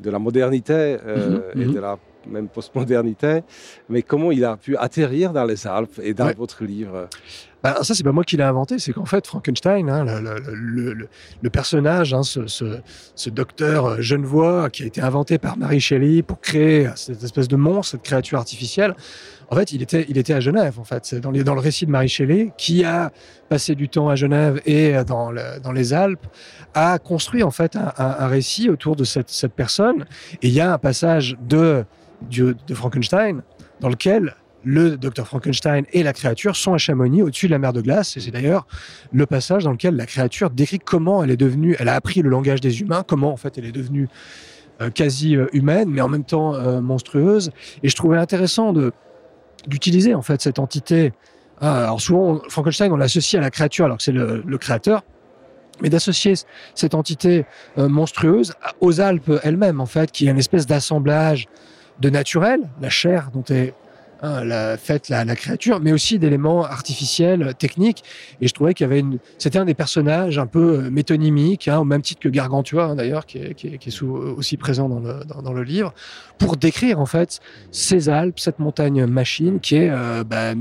de 0.00 0.10
la 0.10 0.18
modernité 0.18 0.96
mmh, 0.96 1.60
et 1.60 1.64
mmh. 1.66 1.72
de 1.72 1.80
la 1.80 1.98
même 2.26 2.48
postmodernité, 2.48 3.42
mais 3.88 4.02
comment 4.02 4.32
il 4.32 4.44
a 4.44 4.56
pu 4.56 4.76
atterrir 4.76 5.32
dans 5.32 5.44
les 5.44 5.66
Alpes 5.66 6.00
et 6.02 6.14
dans 6.14 6.26
ouais. 6.26 6.34
votre 6.34 6.64
livre? 6.64 7.08
Bah, 7.66 7.82
ça, 7.82 7.96
c'est 7.96 8.04
pas 8.04 8.12
moi 8.12 8.22
qui 8.22 8.36
l'ai 8.36 8.44
inventé, 8.44 8.78
c'est 8.78 8.92
qu'en 8.92 9.06
fait, 9.06 9.26
Frankenstein, 9.26 9.90
hein, 9.90 10.04
le, 10.04 11.50
personnage, 11.50 12.14
hein, 12.14 12.22
ce, 12.22 13.28
docteur 13.30 14.00
genevois 14.00 14.70
qui 14.70 14.84
a 14.84 14.86
été 14.86 15.00
inventé 15.00 15.38
par 15.38 15.58
Mary 15.58 15.80
Shelley 15.80 16.22
pour 16.22 16.40
créer 16.40 16.88
cette 16.94 17.24
espèce 17.24 17.48
de 17.48 17.56
monstre, 17.56 17.92
cette 17.92 18.02
créature 18.02 18.38
artificielle, 18.38 18.94
en 19.50 19.56
fait, 19.56 19.72
il 19.72 19.82
était, 19.82 20.06
il 20.08 20.16
était 20.16 20.32
à 20.32 20.38
Genève, 20.38 20.78
en 20.78 20.84
fait. 20.84 21.06
C'est 21.06 21.18
dans, 21.18 21.32
dans 21.32 21.54
le 21.54 21.60
récit 21.60 21.86
de 21.86 21.90
Marie 21.90 22.08
Shelley, 22.08 22.52
qui 22.56 22.84
a 22.84 23.10
passé 23.48 23.74
du 23.74 23.88
temps 23.88 24.08
à 24.08 24.14
Genève 24.14 24.62
et 24.64 24.92
dans, 25.04 25.32
dans 25.60 25.72
les 25.72 25.92
Alpes, 25.92 26.26
a 26.74 27.00
construit, 27.00 27.42
en 27.42 27.50
fait, 27.50 27.76
un, 27.76 28.28
récit 28.28 28.70
autour 28.70 28.94
de 28.94 29.02
cette, 29.02 29.30
cette, 29.30 29.54
personne. 29.54 30.04
Et 30.40 30.46
il 30.46 30.52
y 30.52 30.60
a 30.60 30.72
un 30.72 30.78
passage 30.78 31.36
de, 31.40 31.84
de 32.30 32.74
Frankenstein 32.74 33.42
dans 33.80 33.88
lequel 33.88 34.36
le 34.66 34.96
docteur 34.96 35.28
Frankenstein 35.28 35.84
et 35.92 36.02
la 36.02 36.12
créature 36.12 36.56
sont 36.56 36.74
à 36.74 36.78
Chamonix, 36.78 37.22
au-dessus 37.22 37.46
de 37.46 37.52
la 37.52 37.60
mer 37.60 37.72
de 37.72 37.80
glace. 37.80 38.16
Et 38.16 38.20
c'est 38.20 38.32
d'ailleurs 38.32 38.66
le 39.12 39.24
passage 39.24 39.62
dans 39.62 39.70
lequel 39.70 39.94
la 39.94 40.06
créature 40.06 40.50
décrit 40.50 40.80
comment 40.80 41.22
elle 41.22 41.30
est 41.30 41.36
devenue, 41.36 41.76
elle 41.78 41.88
a 41.88 41.94
appris 41.94 42.20
le 42.20 42.28
langage 42.28 42.60
des 42.60 42.80
humains, 42.80 43.04
comment 43.06 43.32
en 43.32 43.36
fait 43.36 43.56
elle 43.58 43.64
est 43.64 43.72
devenue 43.72 44.08
euh, 44.82 44.90
quasi 44.90 45.36
euh, 45.36 45.46
humaine, 45.52 45.88
mais 45.88 46.00
en 46.00 46.08
même 46.08 46.24
temps 46.24 46.56
euh, 46.56 46.80
monstrueuse. 46.80 47.52
Et 47.84 47.88
je 47.88 47.94
trouvais 47.94 48.18
intéressant 48.18 48.74
d'utiliser 49.68 50.14
en 50.14 50.22
fait 50.22 50.42
cette 50.42 50.58
entité. 50.58 51.12
Ah, 51.60 51.84
alors 51.84 52.00
souvent, 52.00 52.40
Frankenstein, 52.48 52.92
on 52.92 52.96
l'associe 52.96 53.40
à 53.40 53.44
la 53.44 53.52
créature 53.52 53.84
alors 53.84 53.98
que 53.98 54.02
c'est 54.02 54.10
le, 54.10 54.58
créateur, 54.58 55.04
mais 55.80 55.90
d'associer 55.90 56.34
cette 56.74 56.94
entité 56.94 57.46
monstrueuse 57.76 58.52
aux 58.80 59.00
Alpes 59.00 59.32
elles-mêmes, 59.42 59.80
en 59.80 59.86
fait, 59.86 60.10
qui 60.10 60.26
est 60.26 60.30
une 60.30 60.38
espèce 60.38 60.66
d'assemblage 60.66 61.46
de 62.00 62.10
naturel, 62.10 62.60
la 62.82 62.90
chair 62.90 63.30
dont 63.32 63.44
est 63.48 63.72
Hein, 64.22 64.44
la, 64.44 64.78
fait 64.78 65.10
la, 65.10 65.26
la, 65.26 65.36
créature, 65.36 65.78
mais 65.78 65.92
aussi 65.92 66.18
d'éléments 66.18 66.64
artificiels, 66.64 67.54
techniques. 67.58 68.02
Et 68.40 68.48
je 68.48 68.54
trouvais 68.54 68.72
qu'il 68.72 68.84
y 68.84 68.88
avait 68.88 69.00
une, 69.00 69.18
c'était 69.36 69.58
un 69.58 69.66
des 69.66 69.74
personnages 69.74 70.38
un 70.38 70.46
peu 70.46 70.84
euh, 70.86 70.90
métonymiques, 70.90 71.68
hein, 71.68 71.80
au 71.80 71.84
même 71.84 72.00
titre 72.00 72.22
que 72.22 72.30
Gargantua 72.30 72.86
hein, 72.86 72.94
d'ailleurs, 72.94 73.26
qui 73.26 73.38
est, 73.38 73.52
qui 73.54 73.66
est, 73.68 73.78
qui 73.78 73.90
est 73.90 74.02
aussi 74.02 74.56
présent 74.56 74.88
dans 74.88 75.00
le, 75.00 75.20
dans, 75.42 75.52
le 75.52 75.62
livre, 75.62 75.92
pour 76.38 76.56
décrire 76.56 76.98
en 76.98 77.04
fait 77.04 77.40
ces 77.70 78.08
Alpes, 78.08 78.38
cette 78.38 78.58
montagne 78.58 79.04
machine 79.04 79.60
qui 79.60 79.76
est 79.76 79.90
euh, 79.90 80.24
bah, 80.24 80.54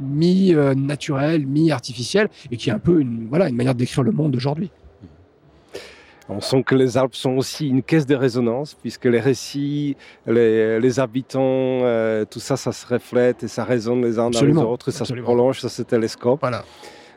mi 0.00 0.52
naturelle, 0.76 1.46
mi 1.46 1.70
artificielle, 1.70 2.28
et 2.50 2.56
qui 2.56 2.70
est 2.70 2.72
un 2.72 2.80
peu 2.80 3.00
une 3.00 3.28
voilà 3.28 3.48
une 3.48 3.56
manière 3.56 3.74
de 3.74 3.78
décrire 3.78 4.02
le 4.02 4.10
monde 4.10 4.32
d'aujourd'hui. 4.32 4.72
On 6.28 6.40
sent 6.40 6.64
que 6.64 6.74
les 6.74 6.98
Alpes 6.98 7.14
sont 7.14 7.36
aussi 7.36 7.68
une 7.68 7.82
caisse 7.82 8.06
de 8.06 8.16
résonance, 8.16 8.74
puisque 8.74 9.04
les 9.04 9.20
récits, 9.20 9.96
les, 10.26 11.00
habitants, 11.00 11.40
euh, 11.42 12.24
tout 12.24 12.40
ça, 12.40 12.56
ça 12.56 12.72
se 12.72 12.86
reflète 12.86 13.44
et 13.44 13.48
ça 13.48 13.64
résonne 13.64 14.02
les 14.02 14.18
uns 14.18 14.30
dans 14.30 14.42
les 14.42 14.56
autres, 14.56 14.90
ça 14.90 15.04
se 15.04 15.14
prolonge, 15.14 15.60
ça 15.60 15.68
se 15.68 15.82
télescope. 15.82 16.40
Voilà. 16.40 16.64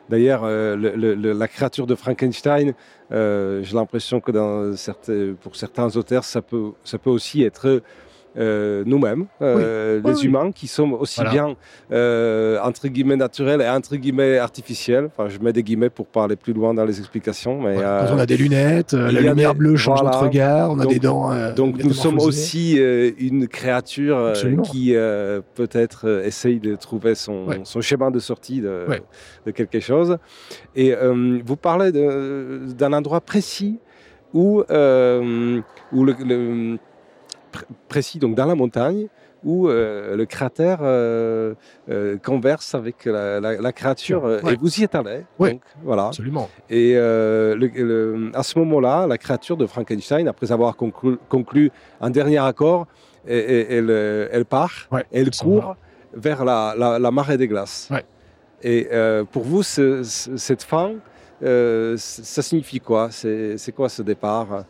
D'ailleurs, 0.08 0.42
euh, 0.44 0.76
la 0.76 1.48
créature 1.48 1.86
de 1.86 1.94
Frankenstein, 1.94 2.74
euh, 3.12 3.62
j'ai 3.62 3.74
l'impression 3.74 4.20
que 4.20 4.32
dans 4.32 4.74
pour 5.40 5.56
certains 5.56 5.96
auteurs, 5.96 6.24
ça 6.24 6.42
peut, 6.42 6.72
ça 6.84 6.98
peut 6.98 7.10
aussi 7.10 7.42
être 7.42 7.82
euh, 8.36 8.84
nous-mêmes, 8.86 9.26
euh, 9.42 10.00
les 10.04 10.24
humains, 10.24 10.52
qui 10.52 10.68
sommes 10.68 10.94
aussi 10.94 11.20
bien 11.32 11.56
euh, 11.90 12.60
entre 12.62 12.86
guillemets 12.86 13.16
naturels 13.16 13.60
et 13.60 13.68
entre 13.68 13.96
guillemets 13.96 14.38
artificiels. 14.38 15.06
Enfin, 15.06 15.28
je 15.28 15.40
mets 15.40 15.52
des 15.52 15.64
guillemets 15.64 15.90
pour 15.90 16.06
parler 16.06 16.36
plus 16.36 16.52
loin 16.52 16.72
dans 16.72 16.84
les 16.84 17.00
explications. 17.00 17.60
Mais, 17.60 17.76
on 17.78 18.18
a 18.18 18.26
des 18.26 18.36
lunettes, 18.36 18.92
la 18.92 19.20
lumière 19.20 19.54
bleue 19.54 19.76
change 19.76 20.02
notre 20.02 20.22
regard, 20.22 20.70
on 20.70 20.78
a 20.78 20.86
des 20.86 21.00
dents. 21.00 21.30
donc 21.54 21.82
nous 21.82 21.92
sommes 21.92 22.18
aussi 22.18 22.76
une 22.76 23.48
créature 23.48 24.32
qui 24.70 24.94
peut-être 25.54 26.22
essaye 26.24 26.60
de 26.60 26.76
trouver 26.76 27.14
son, 27.14 27.46
son, 27.64 27.80
chemin 27.80 28.10
de 28.10 28.20
sortie 28.20 28.60
de, 28.60 28.86
de 29.44 29.50
quelque 29.50 29.80
chose. 29.80 30.18
Et 30.76 30.94
vous 31.44 31.56
parlez 31.56 31.90
d'un 31.90 32.92
endroit 32.92 33.20
précis 33.20 33.80
où, 34.32 34.60
où 34.60 36.04
le 36.04 36.78
précis, 37.88 38.18
donc 38.18 38.34
dans 38.34 38.46
la 38.46 38.54
montagne, 38.54 39.08
où 39.44 39.68
euh, 39.68 40.16
le 40.16 40.26
cratère 40.26 40.78
euh, 40.82 41.54
euh, 41.88 42.16
converse 42.18 42.74
avec 42.74 43.04
la, 43.04 43.72
créature. 43.72 44.48
Et 44.48 44.56
vous 44.56 44.80
y 44.80 44.84
êtes 44.84 44.94
allé. 44.94 45.24
Oui, 45.38 45.60
voilà. 45.82 46.08
absolument. 46.08 46.48
Et 46.68 46.96
à 46.96 48.42
ce 48.42 48.58
moment-là, 48.58 49.06
la 49.06 49.18
créature 49.18 49.56
de 49.56 49.66
Frankenstein, 49.66 50.28
après 50.28 50.52
avoir 50.52 50.76
conclu, 50.76 51.70
un 52.00 52.10
dernier 52.10 52.38
accord, 52.38 52.86
elle, 53.26 53.90
elle, 54.32 54.44
part, 54.44 54.88
elle 55.12 55.30
court 55.30 55.76
vers 56.14 56.44
la, 56.44 57.10
marée 57.10 57.38
des 57.38 57.48
glaces. 57.48 57.90
Et 58.62 58.88
pour 59.32 59.44
vous, 59.44 59.62
cette 59.62 60.62
fin, 60.62 60.94
ça 61.40 62.42
signifie 62.42 62.80
quoi? 62.80 63.08
C'est 63.10 63.72
quoi 63.74 63.88
ce 63.88 64.02
départ? 64.02 64.64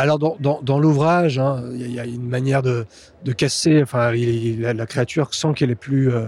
Alors 0.00 0.18
dans, 0.18 0.60
dans, 0.62 0.78
l'ouvrage, 0.78 1.38
hein, 1.38 1.62
il 1.72 1.92
y, 1.92 2.00
a 2.00 2.04
une 2.04 2.28
manière 2.28 2.62
de, 2.62 2.86
de 3.24 3.32
casser. 3.32 3.82
Enfin, 3.82 4.12
la, 4.12 4.86
créature 4.86 5.34
sent 5.34 5.52
qu'elle 5.54 5.70
est 5.70 5.74
plus, 5.74 6.12
euh, 6.12 6.26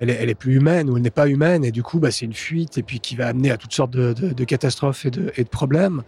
elle, 0.00 0.10
est, 0.10 0.34
plus 0.34 0.56
humaine 0.56 0.90
ou 0.90 0.96
elle 0.96 1.02
n'est 1.02 1.10
pas 1.10 1.28
humaine, 1.28 1.64
et 1.64 1.70
du 1.70 1.82
coup, 1.82 1.98
bah, 1.98 2.10
c'est 2.10 2.24
une 2.24 2.34
fuite 2.34 2.78
et 2.78 2.82
puis 2.82 3.00
qui 3.00 3.16
va 3.16 3.28
amener 3.28 3.50
à 3.50 3.56
toutes 3.56 3.72
sortes 3.72 3.92
de, 3.92 4.44
catastrophes 4.44 5.06
et 5.06 5.10
de, 5.10 5.48
problèmes. 5.48 6.02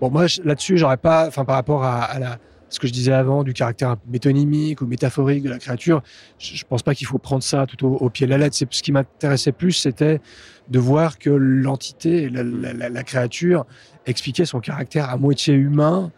Bon, 0.00 0.10
moi 0.10 0.26
là-dessus, 0.44 0.78
j'aurais 0.78 0.96
pas, 0.96 1.26
enfin 1.26 1.44
par 1.44 1.56
rapport 1.56 1.84
à 1.84 2.18
la, 2.18 2.38
ce 2.70 2.78
que 2.78 2.86
je 2.86 2.92
disais 2.92 3.12
avant 3.12 3.44
du 3.44 3.52
caractère 3.52 3.96
métonymique 4.08 4.80
ou 4.80 4.86
métaphorique 4.86 5.42
de 5.42 5.50
la 5.50 5.58
créature, 5.58 6.02
je, 6.38 6.54
ne 6.54 6.68
pense 6.68 6.82
pas 6.82 6.94
qu'il 6.94 7.06
faut 7.06 7.18
prendre 7.18 7.42
ça 7.42 7.66
tout 7.66 7.86
au, 7.86 8.10
pied 8.10 8.26
de 8.26 8.30
la 8.30 8.38
lettre. 8.38 8.56
C'est 8.56 8.72
ce 8.72 8.82
qui 8.82 8.92
m'intéressait 8.92 9.52
plus, 9.52 9.72
c'était 9.72 10.20
de 10.68 10.78
voir 10.78 11.18
que 11.18 11.30
l'entité, 11.30 12.28
la, 12.30 13.02
créature, 13.02 13.66
expliquait 14.06 14.44
son 14.44 14.60
caractère 14.60 15.08
à 15.10 15.16
moitié 15.16 15.54
humain. 15.54 16.10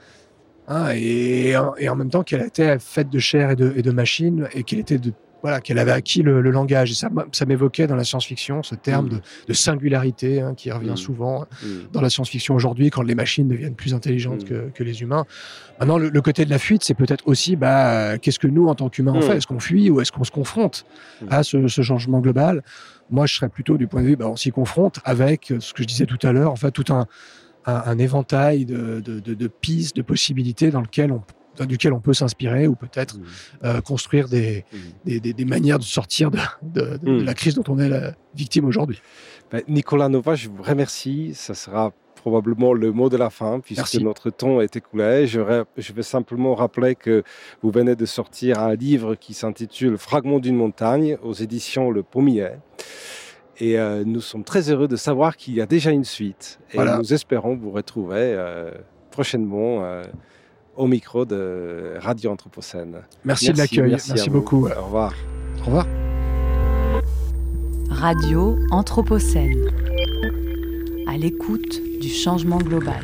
Hein, 0.69 0.93
et, 0.95 1.55
et, 1.79 1.89
en 1.89 1.97
même 1.97 2.11
temps 2.11 2.23
qu'elle 2.23 2.43
était 2.43 2.79
faite 2.79 3.11
de 3.11 3.19
chair 3.19 3.51
et 3.51 3.57
de, 3.57 3.73
et 3.75 3.83
de 3.83 3.91
machine 3.91 4.49
et 4.55 4.63
qu'elle 4.63 4.79
était 4.79 4.99
de 4.99 5.13
voilà, 5.42 5.61
qu'elle 5.61 5.79
avait 5.79 5.92
acquis 5.92 6.22
le, 6.22 6.40
langage. 6.50 6.90
Et 6.90 6.94
ça, 6.94 7.09
ça 7.33 7.46
m'évoquait 7.46 7.87
dans 7.87 7.96
la 7.96 8.05
science-fiction 8.05 8.62
ce 8.62 8.74
terme 8.74 9.07
mm. 9.07 9.20
de, 9.48 9.53
singularité 9.53 10.40
hein, 10.40 10.55
qui 10.55 10.70
revient 10.70 10.90
mm. 10.90 10.96
souvent 10.96 11.46
mm. 11.62 11.66
dans 11.92 12.00
la 12.00 12.11
science-fiction 12.11 12.55
aujourd'hui 12.55 12.90
quand 12.90 13.03
les 13.03 13.14
machines 13.14 13.48
deviennent 13.48 13.74
plus 13.74 13.94
intelligentes 13.94 14.44
que, 14.44 14.83
les 14.83 15.03
humains. 15.03 15.26
Maintenant, 15.79 15.98
le, 15.98 16.22
côté 16.22 16.46
de 16.46 16.50
la 16.50 16.59
fuite, 16.59 16.83
c'est 16.83 16.94
peut-être 16.94 17.26
aussi 17.26 17.55
bah, 17.55 18.16
qu'est-ce 18.18 18.38
que 18.38 18.46
nous, 18.46 18.68
en 18.68 18.74
tant 18.74 18.88
qu'humains, 18.88 19.12
on 19.14 19.20
fait? 19.20 19.37
Est-ce 19.37 19.46
qu'on 19.46 19.61
fuit 19.61 19.90
ou 19.90 20.00
est-ce 20.00 20.11
qu'on 20.11 20.24
se 20.24 20.31
confronte 20.31 20.87
à 21.29 21.42
ce, 21.42 21.66
changement 21.68 22.20
global? 22.20 22.62
Moi, 23.11 23.26
je 23.26 23.35
serais 23.35 23.48
plutôt 23.48 23.76
du 23.76 23.87
point 23.87 24.03
de 24.03 24.07
vue, 24.07 24.16
bah, 24.16 24.29
on 24.29 24.37
s'y 24.37 24.50
confronte 24.50 25.00
avec 25.05 25.53
ce 25.59 25.74
que 25.74 25.83
je 25.83 25.88
disais 25.88 26.07
tout 26.07 26.18
à 26.22 26.33
l'heure, 26.33 26.50
en 26.50 26.57
fait, 26.57 26.70
tout 26.70 26.90
un, 26.92 27.07
un, 27.66 27.98
éventail 27.98 28.64
de, 28.64 29.00
de, 29.00 29.20
de, 29.20 29.46
pistes, 29.48 29.96
de 29.96 30.03
possibilités 30.03 30.70
dans 30.70 30.81
lequel 30.81 31.12
on 31.12 31.22
duquel 31.66 31.92
on 31.92 32.01
peut 32.01 32.14
s'inspirer 32.14 32.66
ou 32.66 32.75
peut-être 32.75 33.18
mmh. 33.18 33.23
euh, 33.64 33.81
construire 33.81 34.27
mmh. 34.27 34.31
des, 34.31 34.64
des, 35.05 35.33
des, 35.33 35.44
manières 35.44 35.79
de 35.79 35.85
sortir 35.85 36.31
de, 36.31 36.38
de, 36.62 36.99
mmh. 37.03 37.25
la 37.25 37.35
crise 37.35 37.55
dont 37.55 37.64
on 37.68 37.79
est 37.79 37.88
la 37.88 38.14
victime 38.35 38.64
aujourd'hui. 38.64 39.01
Ben, 39.51 39.62
Nicolas 39.68 40.09
Nova, 40.09 40.35
je 40.35 40.49
vous 40.49 40.62
remercie. 40.62 41.33
Ça 41.35 41.55
sera 41.55 41.92
probablement 42.20 42.75
le 42.75 42.92
mot 42.92 43.09
de 43.09 43.16
la 43.16 43.31
fin 43.31 43.61
puisque 43.61 43.94
notre 43.96 44.31
temps 44.31 44.61
est 44.61 44.77
écoulé. 44.77 45.27
Je, 45.27 45.64
je 45.77 45.92
vais 45.92 46.03
simplement 46.03 46.55
rappeler 46.55 46.94
que 46.94 47.23
vous 47.62 47.70
venez 47.70 47.96
de 47.96 48.07
sortir 48.07 48.61
un 48.61 48.75
livre 48.75 49.14
qui 49.14 49.35
s'intitule 49.35 49.96
Fragment 49.96 50.38
d'une 50.38 50.57
montagne 50.57 51.16
aux 51.23 51.33
éditions 51.33 51.90
Le 51.90 52.03
Pommier. 52.03 52.51
Et 53.59 53.79
euh, 53.79 54.05
nous 54.05 54.20
sommes 54.20 54.44
très 54.44 54.70
heureux 54.70 54.88
de 54.88 54.96
savoir 54.96 55.37
qu'il 55.37 55.55
y 55.55 55.61
a 55.61 55.66
déjà 55.66 55.90
une 55.90 56.05
suite. 56.05 56.61
Et 56.73 56.79
nous 56.79 57.12
espérons 57.12 57.57
vous 57.57 57.70
retrouver 57.70 58.16
euh, 58.18 58.70
prochainement 59.11 60.03
au 60.76 60.87
micro 60.87 61.24
de 61.24 61.94
Radio 61.98 62.30
Anthropocène. 62.30 63.02
Merci, 63.24 63.52
de 63.52 63.59
l'accueil. 63.59 63.90
Merci, 63.90 64.30
beaucoup. 64.30 64.66
Au 64.66 64.85
revoir. 64.85 65.14
Au 65.61 65.64
revoir. 65.64 65.87
Radio 67.90 68.56
Anthropocène. 68.70 69.68
À 71.06 71.16
l'écoute 71.16 71.80
du 72.00 72.09
changement 72.09 72.59
global. 72.59 73.02